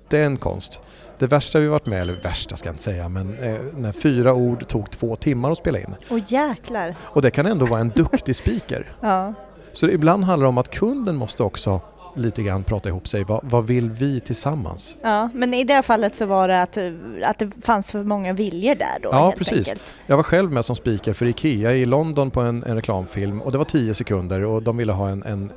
det 0.10 0.20
är 0.20 0.26
en 0.26 0.38
konst. 0.38 0.82
Det 1.20 1.28
värsta 1.28 1.60
vi 1.60 1.68
varit 1.68 1.86
med, 1.86 2.02
eller 2.02 2.14
värsta 2.14 2.56
ska 2.56 2.70
jag 2.70 2.74
inte 2.74 2.84
säga, 2.84 3.10
men 3.10 3.38
eh, 3.44 3.60
när 3.76 3.92
fyra 3.92 4.34
ord 4.34 4.68
tog 4.68 4.92
två 4.92 5.16
timmar 5.16 5.52
att 5.52 5.58
spela 5.58 5.80
in. 5.80 5.96
Åh 6.10 6.20
jäklar! 6.28 6.96
Och 7.02 7.22
det 7.22 7.32
kan 7.32 7.46
ändå 7.46 7.66
vara 7.66 7.80
en 7.80 7.90
duktig 7.90 8.36
speaker. 8.36 8.94
ja. 9.02 9.34
Så 9.72 9.90
ibland 9.90 10.24
handlar 10.24 10.46
det 10.46 10.50
om 10.50 10.58
att 10.58 10.70
kunden 10.70 11.16
måste 11.16 11.44
också 11.44 11.82
lite 12.18 12.44
grann 12.44 12.64
prata 12.64 12.90
ihop 12.90 13.08
sig. 13.08 13.24
Vad, 13.24 13.40
vad, 13.44 13.68
vill 13.68 13.90
vi 13.90 14.20
tillsammans? 14.20 14.98
Ja, 15.02 15.30
men 15.34 15.54
i 15.54 15.64
det 15.64 15.82
fallet 15.82 16.16
så 16.16 16.26
var 16.26 16.48
det 16.48 16.62
att, 16.62 16.78
att 17.24 17.40
det 17.40 17.52
fanns 17.62 17.92
för 17.92 18.04
många 18.04 18.34
viljor 18.34 18.76
där 18.76 19.00
då? 19.02 19.10
Ja, 19.12 19.34
precis. 19.38 19.58
Enkelt. 19.58 19.96
Jag 20.08 20.16
var 20.16 20.24
själv 20.24 20.52
med 20.52 20.66
som 20.66 20.76
speaker 20.76 21.14
för 21.14 21.26
IKEA 21.26 21.72
i 21.72 21.86
London 21.86 22.32
på 22.32 22.42
en, 22.42 22.64
en 22.64 22.76
reklamfilm 22.76 23.42
och 23.42 23.52
det 23.52 23.58
var 23.58 23.66
tio 23.66 23.94
sekunder 23.94 24.46
och 24.46 24.64
de 24.64 24.78
ville 24.78 24.94
ha 24.94 25.10
en, 25.10 25.24
en 25.24 25.52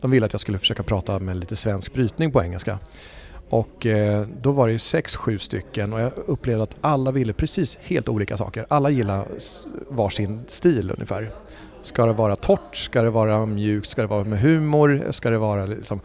de 0.00 0.10
ville 0.10 0.26
att 0.26 0.32
jag 0.32 0.40
skulle 0.40 0.58
försöka 0.58 0.82
prata 0.82 1.18
med 1.18 1.36
lite 1.36 1.56
svensk 1.56 1.94
brytning 1.94 2.32
på 2.32 2.42
engelska. 2.42 2.78
Och 3.48 3.86
eh, 3.86 4.26
då 4.42 4.52
var 4.52 4.66
det 4.66 4.72
ju 4.72 4.78
sex, 4.78 5.16
sju 5.16 5.38
stycken 5.38 5.92
och 5.92 6.00
jag 6.00 6.12
upplevde 6.26 6.62
att 6.62 6.76
alla 6.80 7.12
ville 7.12 7.32
precis 7.32 7.78
helt 7.82 8.08
olika 8.08 8.36
saker. 8.36 8.66
Alla 8.70 8.90
gillade 8.90 9.24
varsin 9.88 10.44
stil 10.48 10.90
ungefär. 10.90 11.30
Ska 11.84 12.06
det 12.06 12.12
vara 12.12 12.36
torrt? 12.36 12.76
Ska 12.76 13.02
det 13.02 13.10
vara 13.10 13.46
mjukt? 13.46 13.88
Ska 13.88 14.02
det 14.02 14.08
vara 14.08 14.24
med 14.24 14.38
humor? 14.38 15.04
Ska 15.10 15.30
det 15.30 15.38
vara 15.38 15.66
liksom... 15.66 16.00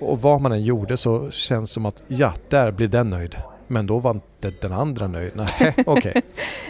Och 0.00 0.22
vad 0.22 0.40
man 0.40 0.52
än 0.52 0.64
gjorde 0.64 0.96
så 0.96 1.30
känns 1.30 1.70
det 1.70 1.74
som 1.74 1.86
att 1.86 2.02
ja, 2.08 2.34
där 2.48 2.70
blir 2.70 2.88
den 2.88 3.10
nöjd. 3.10 3.36
Men 3.66 3.86
då 3.86 3.98
var 3.98 4.10
inte 4.10 4.50
den 4.60 4.72
andra 4.72 5.06
nöjd. 5.06 5.32
Nej, 5.34 5.74
okej. 5.86 6.22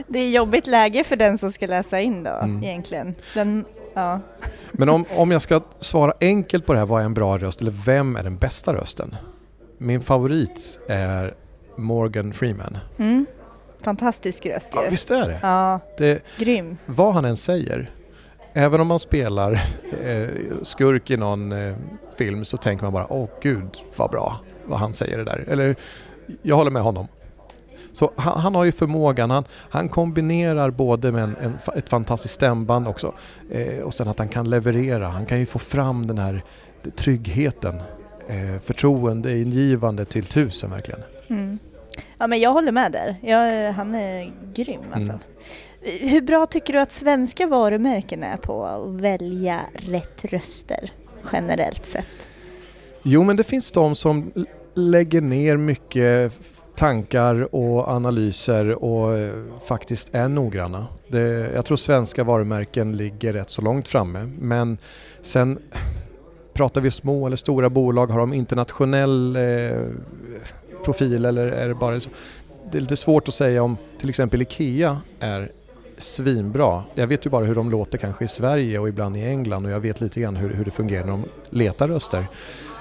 Det 0.07 0.19
är 0.19 0.31
jobbigt 0.31 0.67
läge 0.67 1.05
för 1.05 1.17
den 1.17 1.39
som 1.39 1.53
ska 1.53 1.67
läsa 1.67 2.01
in 2.01 2.23
då 2.25 2.31
Mm. 2.31 2.65
egentligen. 2.65 3.15
Den, 3.35 3.65
ja. 3.95 4.21
Men 4.73 4.89
om, 4.89 5.05
om 5.17 5.31
jag 5.31 5.43
ska 5.43 5.61
svara 5.81 6.13
enkelt 6.21 6.67
på 6.67 6.73
det 6.73 6.79
här, 6.79 6.87
vad 6.87 7.01
är 7.01 7.05
en 7.05 7.15
bra 7.15 7.39
röst 7.39 7.61
eller 7.61 7.71
vem 7.87 8.17
är 8.17 8.23
den 8.23 8.37
bästa 8.37 8.75
rösten? 8.75 9.17
Min 9.79 10.01
favorit 10.03 10.81
är 10.89 11.35
Morgan 11.77 12.33
Freeman. 12.33 12.79
Mm. 12.99 13.27
Fantastisk 13.83 14.47
röst 14.47 14.71
Ja, 14.75 14.85
ju. 14.85 14.91
visst 14.91 15.11
är 15.11 15.29
det? 15.29 15.39
Ja, 15.43 15.81
det? 15.99 16.23
grym. 16.39 16.77
Vad 16.87 17.15
han 17.15 17.25
än 17.25 17.37
säger, 17.37 17.91
även 18.55 18.81
om 18.81 18.87
man 18.87 18.99
spelar 18.99 19.53
eh, 20.05 20.29
skurk 20.63 21.11
i 21.11 21.17
någon 21.17 21.53
eh, 21.53 21.75
film 22.17 22.45
så 22.45 22.57
tänker 22.57 22.85
man 22.85 22.93
bara 22.93 23.13
åh 23.13 23.29
gud 23.43 23.79
vad 23.97 24.11
bra 24.11 24.41
vad 24.65 24.79
han 24.79 24.95
säger 24.95 25.19
det 25.19 25.25
där. 25.25 25.45
Eller 25.49 25.77
jag 26.43 26.57
håller 26.57 26.71
med 26.71 26.83
honom. 26.83 27.09
Så 27.93 28.13
han, 28.17 28.41
han 28.41 28.55
har 28.55 28.65
ju 28.65 28.73
förmågan, 28.73 29.31
han, 29.31 29.45
han 29.71 29.89
kombinerar 29.89 30.71
både 30.71 31.13
med 31.13 31.23
en, 31.23 31.37
en, 31.41 31.59
ett 31.77 31.89
fantastiskt 31.89 32.35
stämband 32.35 32.89
också 32.89 33.15
eh, 33.51 33.79
och 33.79 33.95
sen 33.95 34.09
att 34.09 34.19
han 34.19 34.29
kan 34.29 34.51
leverera, 34.51 35.09
han 35.09 35.27
kan 35.27 35.39
ju 35.39 35.47
få 35.47 35.59
fram 35.59 36.07
den 36.07 36.19
här 36.19 36.45
tryggheten, 36.97 37.81
eh, 38.29 38.61
förtroendeingivande 38.65 40.05
till 40.05 40.25
tusen 40.25 40.71
verkligen. 40.71 41.01
Mm. 41.29 41.59
Ja, 42.19 42.27
men 42.27 42.41
jag 42.41 42.53
håller 42.53 42.73
med 42.73 42.93
där. 42.93 43.17
Jag, 43.23 43.73
han 43.73 43.95
är 43.95 44.33
grym 44.55 44.81
alltså. 44.93 45.13
Mm. 45.13 45.21
Hur 45.83 46.21
bra 46.21 46.47
tycker 46.47 46.73
du 46.73 46.81
att 46.81 46.93
svenska 46.93 47.47
varumärken 47.47 48.23
är 48.23 48.37
på 48.37 48.65
att 48.65 49.01
välja 49.01 49.61
rätt 49.75 50.25
röster 50.25 50.93
generellt 51.33 51.87
sett? 51.87 52.29
Jo, 53.03 53.23
men 53.23 53.37
det 53.37 53.45
finns 53.45 53.73
de 53.73 53.97
som 53.97 54.33
lägger 54.75 55.21
ner 55.21 55.57
mycket 55.57 56.33
tankar 56.77 57.55
och 57.55 57.89
analyser 57.89 58.85
och 58.85 59.19
eh, 59.19 59.33
faktiskt 59.65 60.15
är 60.15 60.29
noggranna. 60.29 60.87
Det, 61.09 61.51
jag 61.55 61.65
tror 61.65 61.77
svenska 61.77 62.25
varumärken 62.25 62.97
ligger 62.97 63.33
rätt 63.33 63.51
så 63.51 63.63
långt 63.63 63.89
framme. 63.89 64.31
Men 64.39 64.79
sen 65.23 65.59
pratar 66.53 66.81
vi 66.81 66.91
små 66.91 67.27
eller 67.27 67.37
stora 67.37 67.71
bolag, 67.71 68.07
har 68.07 68.19
de 68.19 68.33
internationell 68.35 69.37
eh, 69.37 69.43
profil 70.85 71.25
eller 71.25 71.47
är 71.47 71.69
det 71.69 71.75
bara 71.75 72.01
så? 72.01 72.11
Det 72.73 72.79
är 72.79 72.81
lite 72.81 72.97
svårt 72.97 73.29
att 73.29 73.35
säga 73.35 73.63
om 73.63 73.77
till 73.99 74.09
exempel 74.09 74.43
IKEA 74.43 75.01
är 75.21 75.53
svinbra. 76.01 76.85
Jag 76.95 77.07
vet 77.07 77.27
ju 77.27 77.31
bara 77.31 77.45
hur 77.45 77.55
de 77.55 77.71
låter 77.71 77.99
kanske 77.99 78.25
i 78.25 78.29
Sverige 78.29 78.79
och 78.79 78.89
ibland 78.89 79.17
i 79.17 79.25
England 79.25 79.67
och 79.67 79.73
jag 79.73 79.81
vet 79.81 80.01
lite 80.01 80.21
grann 80.21 80.37
hur, 80.37 80.55
hur 80.55 80.65
det 80.65 80.71
fungerar 80.71 81.05
när 81.05 81.13
de 81.13 81.25
letar 81.51 81.89
röster. 81.89 82.27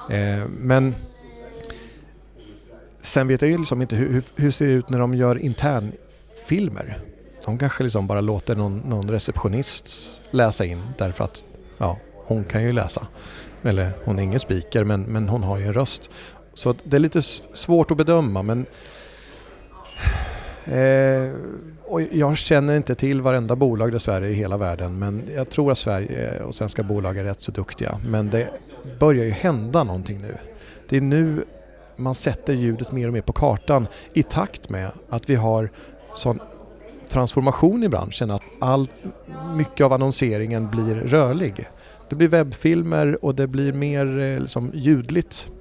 Eh, 0.09 0.47
men 0.57 0.95
sen 3.01 3.27
vet 3.27 3.41
jag 3.41 3.51
ju 3.51 3.57
liksom 3.57 3.81
inte 3.81 3.95
hur, 3.95 4.13
hur, 4.13 4.23
hur 4.35 4.51
ser 4.51 4.67
det 4.67 4.73
ut 4.73 4.89
när 4.89 4.99
de 4.99 5.13
gör 5.13 5.37
internfilmer. 5.37 6.99
De 7.45 7.57
kanske 7.57 7.83
liksom 7.83 8.07
bara 8.07 8.21
låter 8.21 8.55
någon, 8.55 8.79
någon 8.79 9.09
receptionist 9.11 10.21
läsa 10.31 10.65
in 10.65 10.81
därför 10.97 11.23
att 11.23 11.45
ja, 11.77 11.97
hon 12.15 12.43
kan 12.43 12.63
ju 12.63 12.73
läsa. 12.73 13.07
Eller 13.63 13.91
hon 14.05 14.19
är 14.19 14.23
ingen 14.23 14.39
speaker 14.39 14.83
men, 14.83 15.01
men 15.01 15.29
hon 15.29 15.43
har 15.43 15.57
ju 15.57 15.65
en 15.65 15.73
röst. 15.73 16.09
Så 16.53 16.75
det 16.83 16.97
är 16.97 16.99
lite 16.99 17.21
svårt 17.53 17.91
att 17.91 17.97
bedöma 17.97 18.43
men 18.43 18.65
eh, 20.65 21.31
och 21.85 22.01
jag 22.01 22.37
känner 22.37 22.77
inte 22.77 22.95
till 22.95 23.21
varenda 23.21 23.55
bolag 23.55 23.91
dessvärre 23.91 24.29
i 24.29 24.33
hela 24.33 24.57
världen 24.57 24.99
men 24.99 25.23
jag 25.35 25.49
tror 25.49 25.71
att 25.71 25.77
Sverige 25.77 26.43
och 26.43 26.55
svenska 26.55 26.83
bolag 26.83 27.17
är 27.17 27.23
rätt 27.23 27.41
så 27.41 27.51
duktiga. 27.51 27.99
Men 28.07 28.29
det 28.29 28.49
börjar 28.99 29.25
ju 29.25 29.31
hända 29.31 29.83
någonting 29.83 30.21
nu. 30.21 30.37
Det 30.89 30.97
är 30.97 31.01
nu 31.01 31.45
man 31.95 32.15
sätter 32.15 32.53
ljudet 32.53 32.91
mer 32.91 33.07
och 33.07 33.13
mer 33.13 33.21
på 33.21 33.33
kartan 33.33 33.87
i 34.13 34.23
takt 34.23 34.69
med 34.69 34.91
att 35.09 35.29
vi 35.29 35.35
har 35.35 35.69
sån 36.13 36.39
transformation 37.09 37.83
i 37.83 37.89
branschen 37.89 38.31
att 38.31 38.43
all, 38.59 38.87
mycket 39.55 39.85
av 39.85 39.93
annonseringen 39.93 40.69
blir 40.69 40.95
rörlig. 40.95 41.69
Det 42.09 42.15
blir 42.15 42.27
webbfilmer 42.27 43.25
och 43.25 43.35
det 43.35 43.47
blir 43.47 43.73
mer 43.73 44.19
eh, 44.19 44.39
liksom 44.39 44.71
ljudligt 44.73 45.51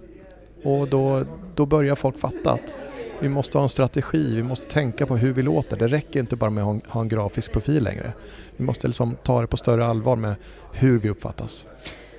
och 0.65 0.89
då, 0.89 1.23
då 1.55 1.67
börjar 1.67 1.95
folk 1.95 2.19
fatta 2.19 2.53
att 2.53 2.77
vi 3.21 3.29
måste 3.29 3.59
ha 3.59 3.63
en 3.63 3.69
strategi, 3.69 4.37
vi 4.37 4.43
måste 4.43 4.67
tänka 4.67 5.07
på 5.07 5.17
hur 5.17 5.33
vi 5.33 5.43
låter. 5.43 5.77
Det 5.77 5.87
räcker 5.87 6.21
inte 6.21 6.37
bara 6.37 6.51
med 6.51 6.65
att 6.65 6.87
ha 6.87 7.01
en, 7.01 7.09
grafisk 7.09 7.53
profil 7.53 7.85
längre. 7.85 8.13
Vi 8.57 8.65
måste 8.65 8.87
liksom 8.87 9.17
ta 9.23 9.41
det 9.41 9.47
på 9.47 9.57
större 9.57 9.87
allvar 9.87 10.17
med 10.17 10.35
hur 10.73 10.99
vi 10.99 11.11
uppfattas. 11.11 11.67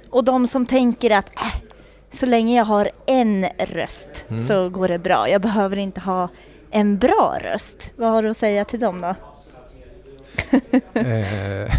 Och 0.09 0.23
de 0.23 0.47
som 0.47 0.65
tänker 0.65 1.11
att 1.11 1.29
äh, 1.29 1.55
så 2.11 2.25
länge 2.25 2.57
jag 2.57 2.65
har 2.65 2.91
en 3.05 3.45
röst 3.59 4.25
Mm. 4.27 4.41
så 4.41 4.69
går 4.69 4.87
det 4.87 4.99
bra. 4.99 5.29
Jag 5.29 5.41
behöver 5.41 5.77
inte 5.77 5.99
ha 5.99 6.29
en 6.71 6.97
bra 6.97 7.37
röst. 7.43 7.93
Vad 7.95 8.09
har 8.09 8.23
du 8.23 8.29
att 8.29 8.37
säga 8.37 8.65
till 8.65 8.79
dem 8.79 9.01
då? 9.01 9.15
Eh, 10.93 11.73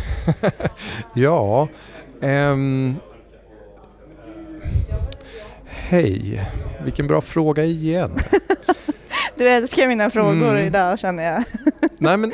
ja, 1.14 1.68
ehm, 2.20 2.96
hej. 5.66 6.46
Vilken 6.84 7.06
bra 7.06 7.20
fråga 7.20 7.64
igen. 7.64 8.18
Du 9.40 9.48
älskar 9.48 9.88
mina 9.88 10.10
frågor 10.10 10.50
Mm. 10.50 10.66
idag 10.66 10.98
känner 10.98 11.22
jag. 11.24 11.44
Nej 11.98 12.16
men 12.16 12.32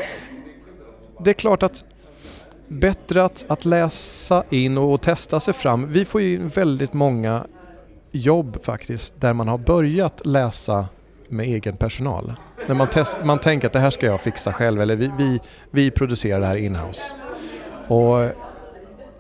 det 1.25 1.31
är 1.31 1.35
klart 1.35 1.63
att 1.63 1.85
bättre 2.69 3.25
att, 3.25 3.45
att 3.49 3.65
läsa 3.65 4.45
in 4.51 4.79
och 4.79 5.03
testa 5.03 5.41
sig 5.41 5.55
fram. 5.55 5.93
Vi 5.93 6.05
får 6.05 6.21
ju 6.21 6.49
väldigt 6.49 6.93
många 6.93 7.47
jobb 8.11 8.59
faktiskt 8.65 9.21
där 9.21 9.33
man 9.33 9.49
har 9.49 9.59
börjat 9.59 10.27
läsa 10.27 10.87
med 11.29 11.47
egen 11.47 11.77
personal. 11.77 12.33
När 12.67 12.75
man, 12.75 12.87
test, 12.87 13.19
man 13.25 13.39
tänker 13.39 13.67
att 13.67 13.73
det 13.73 13.81
här 13.81 13.91
ska 13.91 14.07
jag 14.07 14.21
fixa 14.21 14.53
själv 14.53 14.81
eller 14.81 14.97
vi, 14.97 15.11
vi, 15.19 15.41
vi 15.71 15.91
producerar 15.91 16.41
det 16.41 16.47
här 16.47 16.57
inhouse. 16.57 17.13
Och 17.89 18.25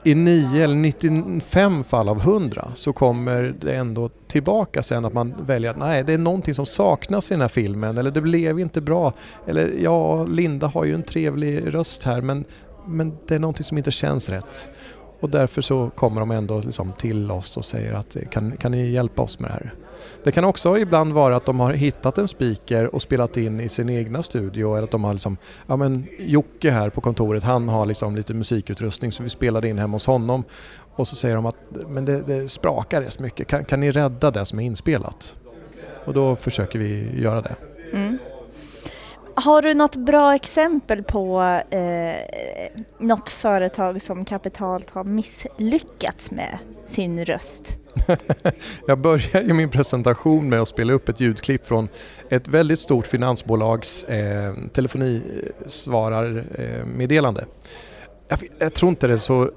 i 0.06 0.14
9 0.14 0.64
eller 0.64 0.74
95 0.74 1.84
fall 1.84 2.08
av 2.08 2.20
100 2.20 2.72
så 2.74 2.92
kommer 2.92 3.54
det 3.60 3.74
ändå 3.74 4.08
tillbaka 4.08 4.82
sen 4.82 5.04
att 5.04 5.12
man 5.12 5.34
väljer 5.46 5.70
att 5.70 5.78
nej 5.78 6.04
det 6.04 6.12
är 6.12 6.18
någonting 6.18 6.54
som 6.54 6.66
saknas 6.66 7.30
i 7.30 7.34
den 7.34 7.40
här 7.40 7.48
filmen 7.48 7.98
eller 7.98 8.10
det 8.10 8.20
blev 8.20 8.60
inte 8.60 8.80
bra 8.80 9.12
eller 9.46 9.72
ja 9.82 10.24
Linda 10.24 10.66
har 10.66 10.84
ju 10.84 10.94
en 10.94 11.02
trevlig 11.02 11.74
röst 11.74 12.02
här 12.02 12.20
men, 12.20 12.44
men 12.86 13.18
det 13.26 13.34
är 13.34 13.38
någonting 13.38 13.64
som 13.64 13.78
inte 13.78 13.90
känns 13.90 14.30
rätt. 14.30 14.68
Och 15.20 15.30
därför 15.30 15.62
så 15.62 15.90
kommer 15.90 16.20
de 16.20 16.30
ändå 16.30 16.60
liksom 16.60 16.92
till 16.92 17.30
oss 17.30 17.56
och 17.56 17.64
säger 17.64 17.92
att 17.92 18.16
kan, 18.30 18.56
kan 18.56 18.72
ni 18.72 18.90
hjälpa 18.90 19.22
oss 19.22 19.40
med 19.40 19.50
det 19.50 19.54
här? 19.54 19.74
Det 20.24 20.32
kan 20.32 20.44
också 20.44 20.78
ibland 20.78 21.12
vara 21.12 21.36
att 21.36 21.46
de 21.46 21.60
har 21.60 21.72
hittat 21.72 22.18
en 22.18 22.28
speaker 22.28 22.94
och 22.94 23.02
spelat 23.02 23.36
in 23.36 23.60
i 23.60 23.68
sin 23.68 23.90
egna 23.90 24.22
studio 24.22 24.74
eller 24.74 24.84
att 24.84 24.90
de 24.90 25.04
har 25.04 25.12
liksom, 25.12 25.36
ja 25.66 25.76
men 25.76 26.06
Jocke 26.18 26.70
här 26.70 26.90
på 26.90 27.00
kontoret 27.00 27.42
han 27.42 27.68
har 27.68 27.86
liksom 27.86 28.16
lite 28.16 28.34
musikutrustning 28.34 29.12
så 29.12 29.22
vi 29.22 29.28
spelade 29.28 29.68
in 29.68 29.78
hemma 29.78 29.94
hos 29.96 30.06
honom 30.06 30.44
och 30.94 31.08
så 31.08 31.16
säger 31.16 31.34
de 31.34 31.46
att 31.46 31.56
men 31.88 32.04
det, 32.04 32.22
det 32.22 32.48
sprakar 32.48 33.02
rätt 33.02 33.18
mycket, 33.18 33.48
kan, 33.48 33.64
kan 33.64 33.80
ni 33.80 33.90
rädda 33.90 34.30
det 34.30 34.46
som 34.46 34.60
är 34.60 34.64
inspelat? 34.64 35.36
Och 36.04 36.14
då 36.14 36.36
försöker 36.36 36.78
vi 36.78 37.20
göra 37.20 37.42
det. 37.42 37.56
Mm. 37.92 38.18
Har 39.38 39.62
du 39.62 39.74
något 39.74 39.96
bra 39.96 40.34
exempel 40.34 41.02
på 41.02 41.40
eh, 41.70 42.16
något 42.98 43.28
företag 43.28 44.02
som 44.02 44.24
kapitalt 44.24 44.90
har 44.90 45.04
misslyckats 45.04 46.30
med 46.30 46.58
sin 46.84 47.24
röst? 47.24 47.76
Jag 48.86 48.98
börjar 48.98 49.42
ju 49.42 49.52
min 49.52 49.70
presentation 49.70 50.48
med 50.48 50.60
att 50.60 50.68
spela 50.68 50.92
upp 50.92 51.08
ett 51.08 51.20
ljudklipp 51.20 51.66
från 51.66 51.88
ett 52.28 52.48
väldigt 52.48 52.78
stort 52.78 53.06
finansbolags 53.06 54.04
eh, 54.04 54.54
telefonisvararmeddelande. 54.72 57.44
Jag, 58.28 58.38
jag 58.58 58.74
tror 58.74 58.88
inte 58.88 59.06
det 59.06 59.14
är 59.14 59.18
så 59.18 59.50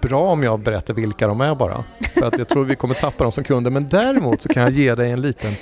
bra 0.00 0.20
om 0.20 0.42
jag 0.42 0.60
berättar 0.60 0.94
vilka 0.94 1.26
de 1.26 1.40
är 1.40 1.54
bara. 1.54 1.84
För 2.14 2.26
att 2.26 2.38
jag 2.38 2.48
tror 2.48 2.64
vi 2.64 2.76
kommer 2.76 2.94
tappa 2.94 3.24
dem 3.24 3.32
som 3.32 3.44
kunder. 3.44 3.70
Men 3.70 3.88
däremot 3.88 4.42
så 4.42 4.48
kan 4.48 4.62
jag 4.62 4.72
ge 4.72 4.94
dig 4.94 5.10
en 5.10 5.20
liten 5.20 5.52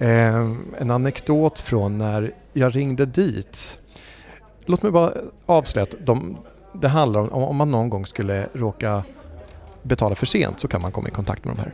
en 0.00 0.90
anekdot 0.90 1.58
från 1.58 1.98
när 1.98 2.34
jag 2.52 2.76
ringde 2.76 3.06
dit. 3.06 3.78
Låt 4.64 4.82
mig 4.82 4.92
bara 4.92 5.12
avslöja 5.46 5.82
att 5.82 5.94
de, 6.06 6.36
det 6.72 6.88
handlar 6.88 7.20
om 7.20 7.44
om 7.44 7.56
man 7.56 7.70
någon 7.70 7.90
gång 7.90 8.06
skulle 8.06 8.46
råka 8.52 9.04
betala 9.82 10.14
för 10.14 10.26
sent 10.26 10.60
så 10.60 10.68
kan 10.68 10.82
man 10.82 10.92
komma 10.92 11.08
i 11.08 11.10
kontakt 11.10 11.44
med 11.44 11.56
de 11.56 11.60
här. 11.60 11.72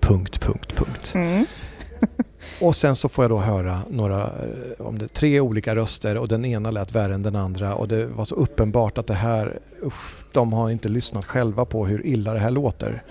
Punkt, 0.00 0.40
punkt, 0.40 0.76
punkt. 0.76 1.12
Mm. 1.14 1.46
Och 2.60 2.76
sen 2.76 2.96
så 2.96 3.08
får 3.08 3.24
jag 3.24 3.30
då 3.30 3.38
höra 3.38 3.80
några, 3.90 4.22
eh, 4.22 4.86
om 4.86 4.98
det 4.98 5.08
tre 5.08 5.40
olika 5.40 5.74
röster 5.76 6.16
och 6.18 6.28
den 6.28 6.44
ena 6.44 6.70
lät 6.70 6.94
värre 6.94 7.14
än 7.14 7.22
den 7.22 7.36
andra 7.36 7.74
och 7.74 7.88
det 7.88 8.06
var 8.06 8.24
så 8.24 8.34
uppenbart 8.34 8.98
att 8.98 9.06
det 9.06 9.14
här, 9.14 9.58
usch, 9.82 10.24
de 10.32 10.52
har 10.52 10.70
inte 10.70 10.88
lyssnat 10.88 11.24
själva 11.24 11.64
på 11.64 11.86
hur 11.86 12.06
illa 12.06 12.32
det 12.32 12.38
här 12.38 12.50
låter. 12.50 13.02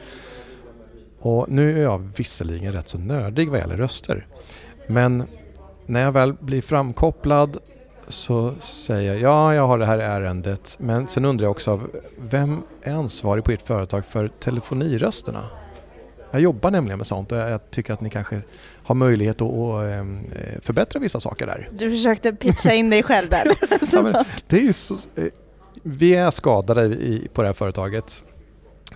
Och 1.25 1.49
nu 1.49 1.77
är 1.77 1.83
jag 1.83 2.09
visserligen 2.17 2.71
rätt 2.71 2.87
så 2.87 2.97
nördig 2.97 3.49
vad 3.49 3.59
gäller 3.59 3.77
röster. 3.77 4.27
Men 4.87 5.23
när 5.85 6.01
jag 6.01 6.11
väl 6.11 6.33
blir 6.33 6.61
framkopplad 6.61 7.57
så 8.07 8.53
säger 8.59 9.13
jag 9.13 9.21
ja, 9.21 9.55
jag 9.55 9.67
har 9.67 9.79
det 9.79 9.85
här 9.85 9.99
ärendet. 9.99 10.75
Men 10.79 11.07
sen 11.07 11.25
undrar 11.25 11.45
jag 11.45 11.51
också, 11.51 11.81
vem 12.17 12.63
är 12.81 12.93
ansvarig 12.93 13.43
på 13.43 13.51
ert 13.51 13.61
företag 13.61 14.05
för 14.05 14.27
telefonirösterna? 14.27 15.43
Jag 16.31 16.41
jobbar 16.41 16.71
nämligen 16.71 16.97
med 16.97 17.07
sånt 17.07 17.31
och 17.31 17.37
jag 17.37 17.71
tycker 17.71 17.93
att 17.93 18.01
ni 18.01 18.09
kanske 18.09 18.41
har 18.83 18.95
möjlighet 18.95 19.41
att, 19.41 19.85
ehm, 19.85 20.19
förbättra 20.61 20.99
vissa 20.99 21.19
saker 21.19 21.45
där. 21.45 21.69
Du 21.71 21.91
försökte 21.91 22.33
pitcha 22.33 22.73
in 22.73 22.89
dig 22.89 23.03
själv 23.03 23.29
där. 23.29 23.43
ja, 24.13 24.25
det 24.47 24.57
är 24.57 24.63
ju 24.63 24.73
så, 24.73 24.93
eh, 24.93 25.25
vi 25.83 26.15
är 26.15 26.31
skadade 26.31 26.85
i, 26.85 27.27
på 27.33 27.41
det 27.41 27.47
här 27.47 27.53
företaget. 27.53 28.23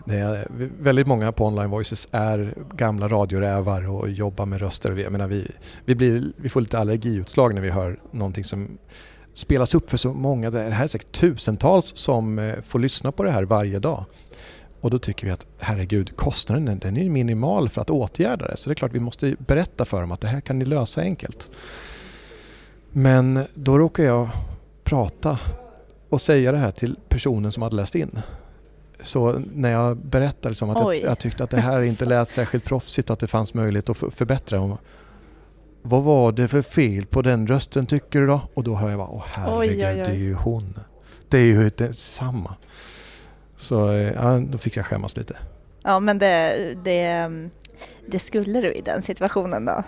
Det 0.06 0.16
är, 0.16 0.48
väldigt 0.80 1.08
många 1.08 1.32
på 1.32 1.46
Online 1.46 1.70
Voices 1.70 2.08
är 2.12 2.54
gamla 2.74 3.08
radiorävar 3.08 3.90
och 3.90 4.10
jobbar 4.10 4.46
med 4.46 4.62
röster. 4.62 4.96
Jag 4.96 5.12
menar, 5.12 5.28
vi, 5.28 5.52
vi, 5.86 5.96
blir, 5.96 6.32
vi 6.38 6.50
får 6.50 6.62
lite 6.62 6.80
allergiutslag 6.80 7.56
när 7.56 7.62
vi 7.62 7.70
hör 7.70 8.00
någonting 8.12 8.44
som 8.44 8.78
spelas 9.34 9.76
upp 9.76 9.90
för 9.90 9.98
så 9.98 10.14
många. 10.14 10.52
Det 10.52 10.60
här 10.60 10.84
är 10.84 10.88
säkert 10.88 11.12
tusentals 11.12 11.92
som 11.96 12.40
eh, 12.40 12.56
får 12.68 12.80
lyssna 12.80 13.12
på 13.12 13.24
det 13.24 13.32
här 13.32 13.44
varje 13.44 13.80
dag. 13.80 14.06
Och 14.82 14.90
då 14.90 15.00
tycker 15.00 15.26
vi 15.26 15.32
att 15.32 15.48
herregud, 15.60 16.16
kostnaden 16.16 16.80
den 16.80 16.98
är 16.98 17.10
minimal 17.10 17.70
för 17.70 17.82
att 17.82 17.90
åtgärda 17.90 18.48
det. 18.48 18.58
Så 18.58 18.70
det 18.70 18.74
är 18.74 18.76
klart 18.76 18.94
vi 18.94 19.00
måste 19.00 19.36
berätta 19.40 19.86
för 19.86 20.02
dem 20.02 20.12
att 20.12 20.22
det 20.22 20.28
här 20.28 20.42
kan 20.42 20.60
ni 20.60 20.66
lösa 20.66 21.02
enkelt. 21.02 21.50
Men 22.92 23.40
då 23.54 23.78
råkar 23.78 24.04
jag 24.04 24.30
prata 24.84 25.40
och 26.10 26.22
säga 26.22 26.52
det 26.52 26.58
här 26.58 26.72
till 26.72 26.96
personen 27.10 27.52
som 27.52 27.64
hade 27.64 27.76
läst 27.76 27.96
in. 27.96 28.22
Så 29.04 29.42
när 29.54 29.72
jag 29.72 29.98
berättade 29.98 30.50
liksom 30.50 30.70
att 30.70 30.78
jag, 30.78 31.02
jag, 31.02 31.20
tyckte 31.20 31.44
att 31.44 31.50
det 31.50 31.62
här 31.62 31.82
inte 31.82 32.06
lät 32.06 32.32
särskilt 32.32 32.66
proffsigt 32.66 33.10
och 33.10 33.14
att 33.14 33.20
det 33.20 33.28
fanns 33.28 33.54
möjlighet 33.54 33.90
att 33.90 33.98
förbättra. 33.98 34.78
vad 35.82 36.04
var 36.04 36.32
det 36.32 36.48
för 36.48 36.62
fel 36.62 37.06
på 37.06 37.22
den 37.22 37.48
rösten 37.48 37.86
tycker 37.86 38.20
du 38.20 38.28
då? 38.28 38.42
Och 38.54 38.64
då 38.64 38.76
hör 38.76 38.90
jag 38.90 39.00
bara, 39.00 39.10
åh 39.10 39.24
herregud, 39.36 39.80
oj, 39.80 39.86
oj, 39.86 40.02
oj. 40.02 40.06
det 40.06 40.12
är 40.12 40.14
ju 40.14 40.34
hon. 40.34 40.80
Det 41.30 41.38
är 41.38 41.44
ju 41.44 41.70
detsamma. 41.70 42.56
Så 43.58 43.92
eh, 43.92 44.14
ja, 44.14 44.40
då 44.40 44.58
fick 44.58 44.78
jag 44.78 44.86
skämmas 44.86 45.18
lite. 45.18 45.38
Ja, 45.84 46.00
men 46.00 46.20
det, 46.20 46.74
det, 46.84 47.30
det 48.08 48.20
skulle 48.20 48.62
du 48.62 48.74
i 48.74 48.82
den 48.82 49.04
situationen 49.04 49.66
då? 49.66 49.84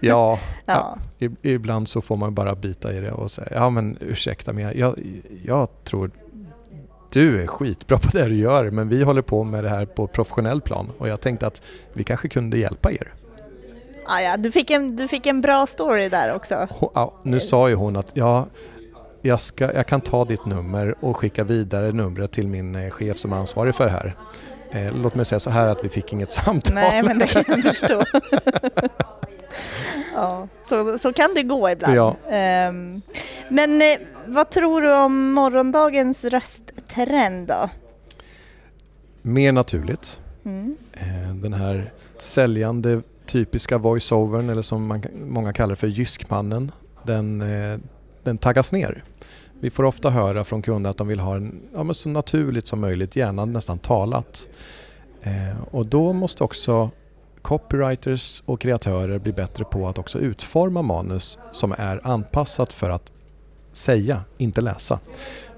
ja, 0.00 0.38
ja. 0.66 0.98
ja, 1.18 1.28
ibland 1.42 1.88
så 1.88 2.00
får 2.00 2.16
man 2.16 2.34
bara 2.34 2.54
bita 2.54 2.92
i 2.92 3.00
det 3.00 3.12
och 3.12 3.30
säga 3.30 3.48
ja 3.50 3.70
men 3.70 3.98
ursäkta 4.00 4.52
mig, 4.52 4.78
jag, 4.78 5.00
jag 5.44 5.68
tror 5.84 6.10
du 7.12 7.42
är 7.42 7.46
skitbra 7.46 7.98
på 7.98 8.08
det 8.08 8.24
du 8.24 8.36
gör 8.36 8.70
men 8.70 8.88
vi 8.88 9.02
håller 9.02 9.22
på 9.22 9.44
med 9.44 9.64
det 9.64 9.70
här 9.70 9.86
på 9.86 10.06
professionell 10.06 10.60
plan 10.60 10.90
och 10.98 11.08
jag 11.08 11.20
tänkte 11.20 11.46
att 11.46 11.62
vi 11.92 12.04
kanske 12.04 12.28
kunde 12.28 12.58
hjälpa 12.58 12.92
er. 12.92 13.12
Ah, 14.08 14.20
ja, 14.20 14.36
du 14.36 14.52
fick, 14.52 14.70
en, 14.70 14.96
du 14.96 15.08
fick 15.08 15.26
en 15.26 15.40
bra 15.40 15.66
story 15.66 16.08
där 16.08 16.34
också. 16.34 16.68
Ja, 16.94 17.14
nu 17.22 17.40
sa 17.40 17.68
ju 17.68 17.74
hon 17.74 17.96
att 17.96 18.10
ja, 18.14 18.46
jag, 19.22 19.40
ska, 19.40 19.72
jag 19.74 19.86
kan 19.86 20.00
ta 20.00 20.24
ditt 20.24 20.46
nummer 20.46 20.94
och 21.00 21.16
skicka 21.16 21.44
vidare 21.44 21.92
numret 21.92 22.32
till 22.32 22.46
min 22.46 22.76
eh, 22.76 22.90
chef 22.90 23.18
som 23.18 23.32
är 23.32 23.36
ansvarig 23.36 23.74
för 23.74 23.84
det 23.84 23.90
här. 23.90 24.16
Eh, 24.70 24.92
låt 24.92 25.14
mig 25.14 25.24
säga 25.24 25.40
så 25.40 25.50
här 25.50 25.68
att 25.68 25.84
vi 25.84 25.88
fick 25.88 26.12
inget 26.12 26.32
samtal. 26.44 26.74
Nej, 26.74 27.02
men 27.02 27.18
det 27.18 27.26
kan 27.26 27.44
jag 27.46 27.62
förstå. 27.62 28.02
ja, 30.16 30.48
så, 30.64 30.98
så 30.98 31.12
kan 31.12 31.34
det 31.34 31.42
gå 31.42 31.70
ibland. 31.70 31.94
Ja. 31.94 32.16
Um, 32.68 33.02
men 33.50 33.82
eh, 33.82 33.98
vad 34.26 34.50
tror 34.50 34.82
du 34.82 34.94
om 34.94 35.32
morgondagens 35.32 36.24
rösttrend 36.24 37.48
då? 37.48 37.70
Mer 39.22 39.52
naturligt. 39.52 40.20
Mm. 40.44 40.76
Eh, 40.92 41.34
den 41.34 41.52
här 41.52 41.92
säljande 42.18 43.02
typiska 43.26 43.78
voiceovern 43.78 44.50
eller 44.50 44.62
som 44.62 44.86
man, 44.86 45.02
många 45.14 45.52
kallar 45.52 45.74
för 45.74 45.86
jyskmannen, 45.86 46.72
den, 47.02 47.40
eh, 47.40 47.78
den 48.22 48.38
taggas 48.38 48.72
ner. 48.72 49.04
Vi 49.60 49.70
får 49.70 49.84
ofta 49.84 50.10
höra 50.10 50.44
från 50.44 50.62
kunder 50.62 50.90
att 50.90 50.96
de 50.96 51.08
vill 51.08 51.20
ha 51.20 51.36
en, 51.36 51.60
ja, 51.74 51.94
så 51.94 52.08
naturligt 52.08 52.66
som 52.66 52.80
möjligt, 52.80 53.16
gärna 53.16 53.44
nästan 53.44 53.78
talat. 53.78 54.48
Eh, 55.22 55.62
och 55.70 55.86
då 55.86 56.12
måste 56.12 56.44
också 56.44 56.90
copywriters 57.46 58.42
och 58.46 58.60
kreatörer 58.60 59.18
bli 59.18 59.32
bättre 59.32 59.64
på 59.64 59.88
att 59.88 59.98
också 59.98 60.18
utforma 60.18 60.82
manus 60.82 61.38
som 61.52 61.74
är 61.78 62.00
anpassat 62.06 62.72
för 62.72 62.90
att 62.90 63.12
säga, 63.72 64.24
inte 64.38 64.60
läsa. 64.60 65.00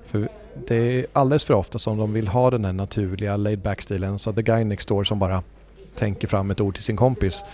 För 0.07 0.29
det 0.67 0.77
är 0.77 1.07
alldeles 1.13 1.45
för 1.45 1.55
ofta 1.55 1.79
som 1.79 1.99
de 1.99 2.13
vill 2.13 2.29
ha 2.29 2.51
den 2.51 2.65
här 2.65 2.73
naturliga 2.73 3.37
laid 3.37 3.59
back-stilen, 3.59 4.19
så 4.19 4.33
the 4.33 4.43
guy 4.43 4.65
next 4.65 4.89
door 4.89 5.05
som 5.05 5.19
bara 5.19 5.43
tänker 5.95 6.29
fram 6.29 6.51
ett 6.51 6.61
ord 6.61 6.75
till 6.75 6.85
sin 6.85 6.97
kompis. 6.97 7.45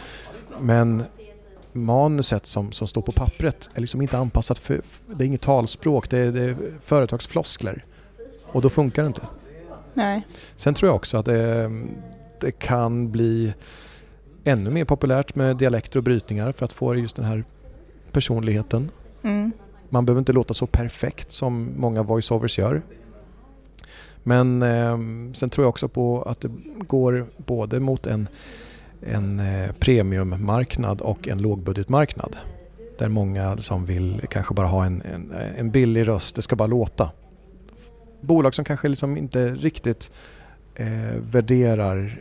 Men 0.61 1.05
manuset 1.73 2.47
som, 2.47 2.73
som 2.73 2.87
står 2.87 3.03
på 3.03 3.13
pappret 3.13 3.71
är 3.75 3.81
liksom 3.81 4.03
inte 4.03 4.19
anpassat 4.19 4.59
för, 4.59 4.83
det 5.07 5.25
är 5.25 5.27
inget 5.27 5.41
talspråk, 5.41 6.11
det 6.11 6.19
är, 6.19 6.33
det 6.33 6.43
är 6.43 6.57
företagsfloskler. 6.85 7.85
Och 8.45 8.63
då 8.63 8.71
funkar 8.71 9.03
det 9.03 9.07
inte. 9.07 9.27
Nej. 9.95 10.27
Sen 10.57 10.75
tror 10.75 10.89
jag 10.89 10.97
också 10.97 11.19
att 11.19 11.27
det, 11.27 11.71
det 12.41 12.53
kan 12.53 13.11
bli 13.11 13.55
ännu 14.45 14.71
mer 14.71 14.85
populärt 14.85 15.35
med 15.35 15.57
dialekter 15.57 15.99
och 15.99 16.05
brytningar 16.05 16.53
för 16.53 16.65
att 16.65 16.73
få 16.73 16.97
just 16.97 17.17
den 17.17 17.25
här 17.25 17.45
personligheten. 18.13 18.91
Mm. 19.23 19.53
Man 19.89 20.07
behöver 20.07 20.19
inte 20.19 20.33
låta 20.33 20.55
så 20.55 20.67
perfekt 20.67 21.33
som 21.33 21.73
många 21.77 22.03
voiceovers 22.03 22.59
gör. 22.59 22.83
Men 24.23 24.63
eh, 24.63 24.99
sen 25.35 25.51
tror 25.51 25.65
jag 25.65 25.69
också 25.69 25.89
på 25.89 26.23
att 26.23 26.41
det 26.41 26.51
går 26.79 27.27
både 27.37 27.81
mot 27.81 28.07
en, 28.07 28.29
en 29.01 29.41
eh, 29.41 29.73
premiummarknad 29.73 31.01
och 31.01 31.29
en 31.29 31.39
lågbudgetmarknad. 31.39 32.37
Där 32.99 33.09
många 33.09 33.57
som 33.57 33.87
vill 33.87 34.21
kanske 34.31 34.55
bara 34.55 34.67
ha 34.67 34.85
en, 34.85 35.03
en, 35.03 35.33
en 35.57 35.71
billig 35.71 36.09
röst, 36.09 36.37
det 36.37 36.43
ska 36.43 36.57
bara 36.57 36.69
låta. 36.69 37.11
Bolag 38.21 38.55
som 38.55 38.65
kanske 38.65 38.89
liksom 38.89 39.17
inte 39.17 39.55
riktigt 39.55 40.11
eh, 40.75 41.17
värderar 41.21 42.19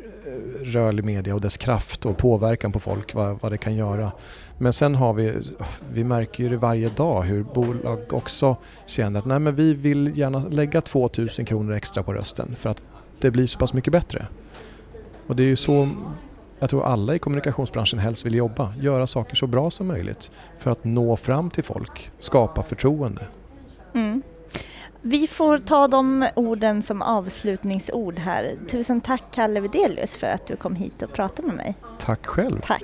rörlig 0.63 1.05
media 1.05 1.35
och 1.35 1.41
dess 1.41 1.57
kraft 1.57 2.05
och 2.05 2.17
påverkan 2.17 2.71
på 2.71 2.79
folk, 2.79 3.13
vad, 3.13 3.39
vad 3.41 3.51
det 3.51 3.57
kan 3.57 3.75
göra. 3.75 4.11
Men 4.57 4.73
sen 4.73 4.95
har 4.95 5.13
vi, 5.13 5.33
vi 5.93 6.03
märker 6.03 6.43
ju 6.43 6.49
det 6.49 6.57
varje 6.57 6.89
dag 6.89 7.21
hur 7.21 7.43
bolag 7.43 8.13
också 8.13 8.57
känner 8.85 9.19
att 9.19 9.25
nej 9.25 9.39
men 9.39 9.55
vi 9.55 9.73
vill 9.73 10.17
gärna 10.17 10.39
lägga 10.39 10.81
2000 10.81 11.45
kronor 11.45 11.73
extra 11.73 12.03
på 12.03 12.13
rösten 12.13 12.55
för 12.55 12.69
att 12.69 12.81
det 13.19 13.31
blir 13.31 13.47
så 13.47 13.59
pass 13.59 13.73
mycket 13.73 13.93
bättre. 13.93 14.27
Och 15.27 15.35
det 15.35 15.43
är 15.43 15.47
ju 15.47 15.55
så 15.55 15.89
jag 16.59 16.69
tror 16.69 16.85
alla 16.85 17.15
i 17.15 17.19
kommunikationsbranschen 17.19 17.99
helst 17.99 18.25
vill 18.25 18.35
jobba, 18.35 18.73
göra 18.79 19.07
saker 19.07 19.35
så 19.35 19.47
bra 19.47 19.71
som 19.71 19.87
möjligt 19.87 20.31
för 20.59 20.71
att 20.71 20.83
nå 20.83 21.17
fram 21.17 21.49
till 21.49 21.63
folk, 21.63 22.11
skapa 22.19 22.63
förtroende. 22.63 23.27
Mm. 23.93 24.21
Vi 25.05 25.27
får 25.27 25.57
ta 25.57 25.87
de 25.87 26.27
orden 26.35 26.81
som 26.81 27.01
avslutningsord 27.01 28.19
här. 28.19 28.57
Tusen 28.67 29.01
tack 29.01 29.23
Kalle 29.31 29.59
Videlius 29.59 30.15
för 30.15 30.27
att 30.27 30.47
du 30.47 30.55
kom 30.55 30.75
hit 30.75 31.01
och 31.01 31.13
pratade 31.13 31.47
med 31.47 31.57
mig. 31.57 31.75
Tack 31.99 32.25
själv. 32.25 32.61
Tack. 32.63 32.83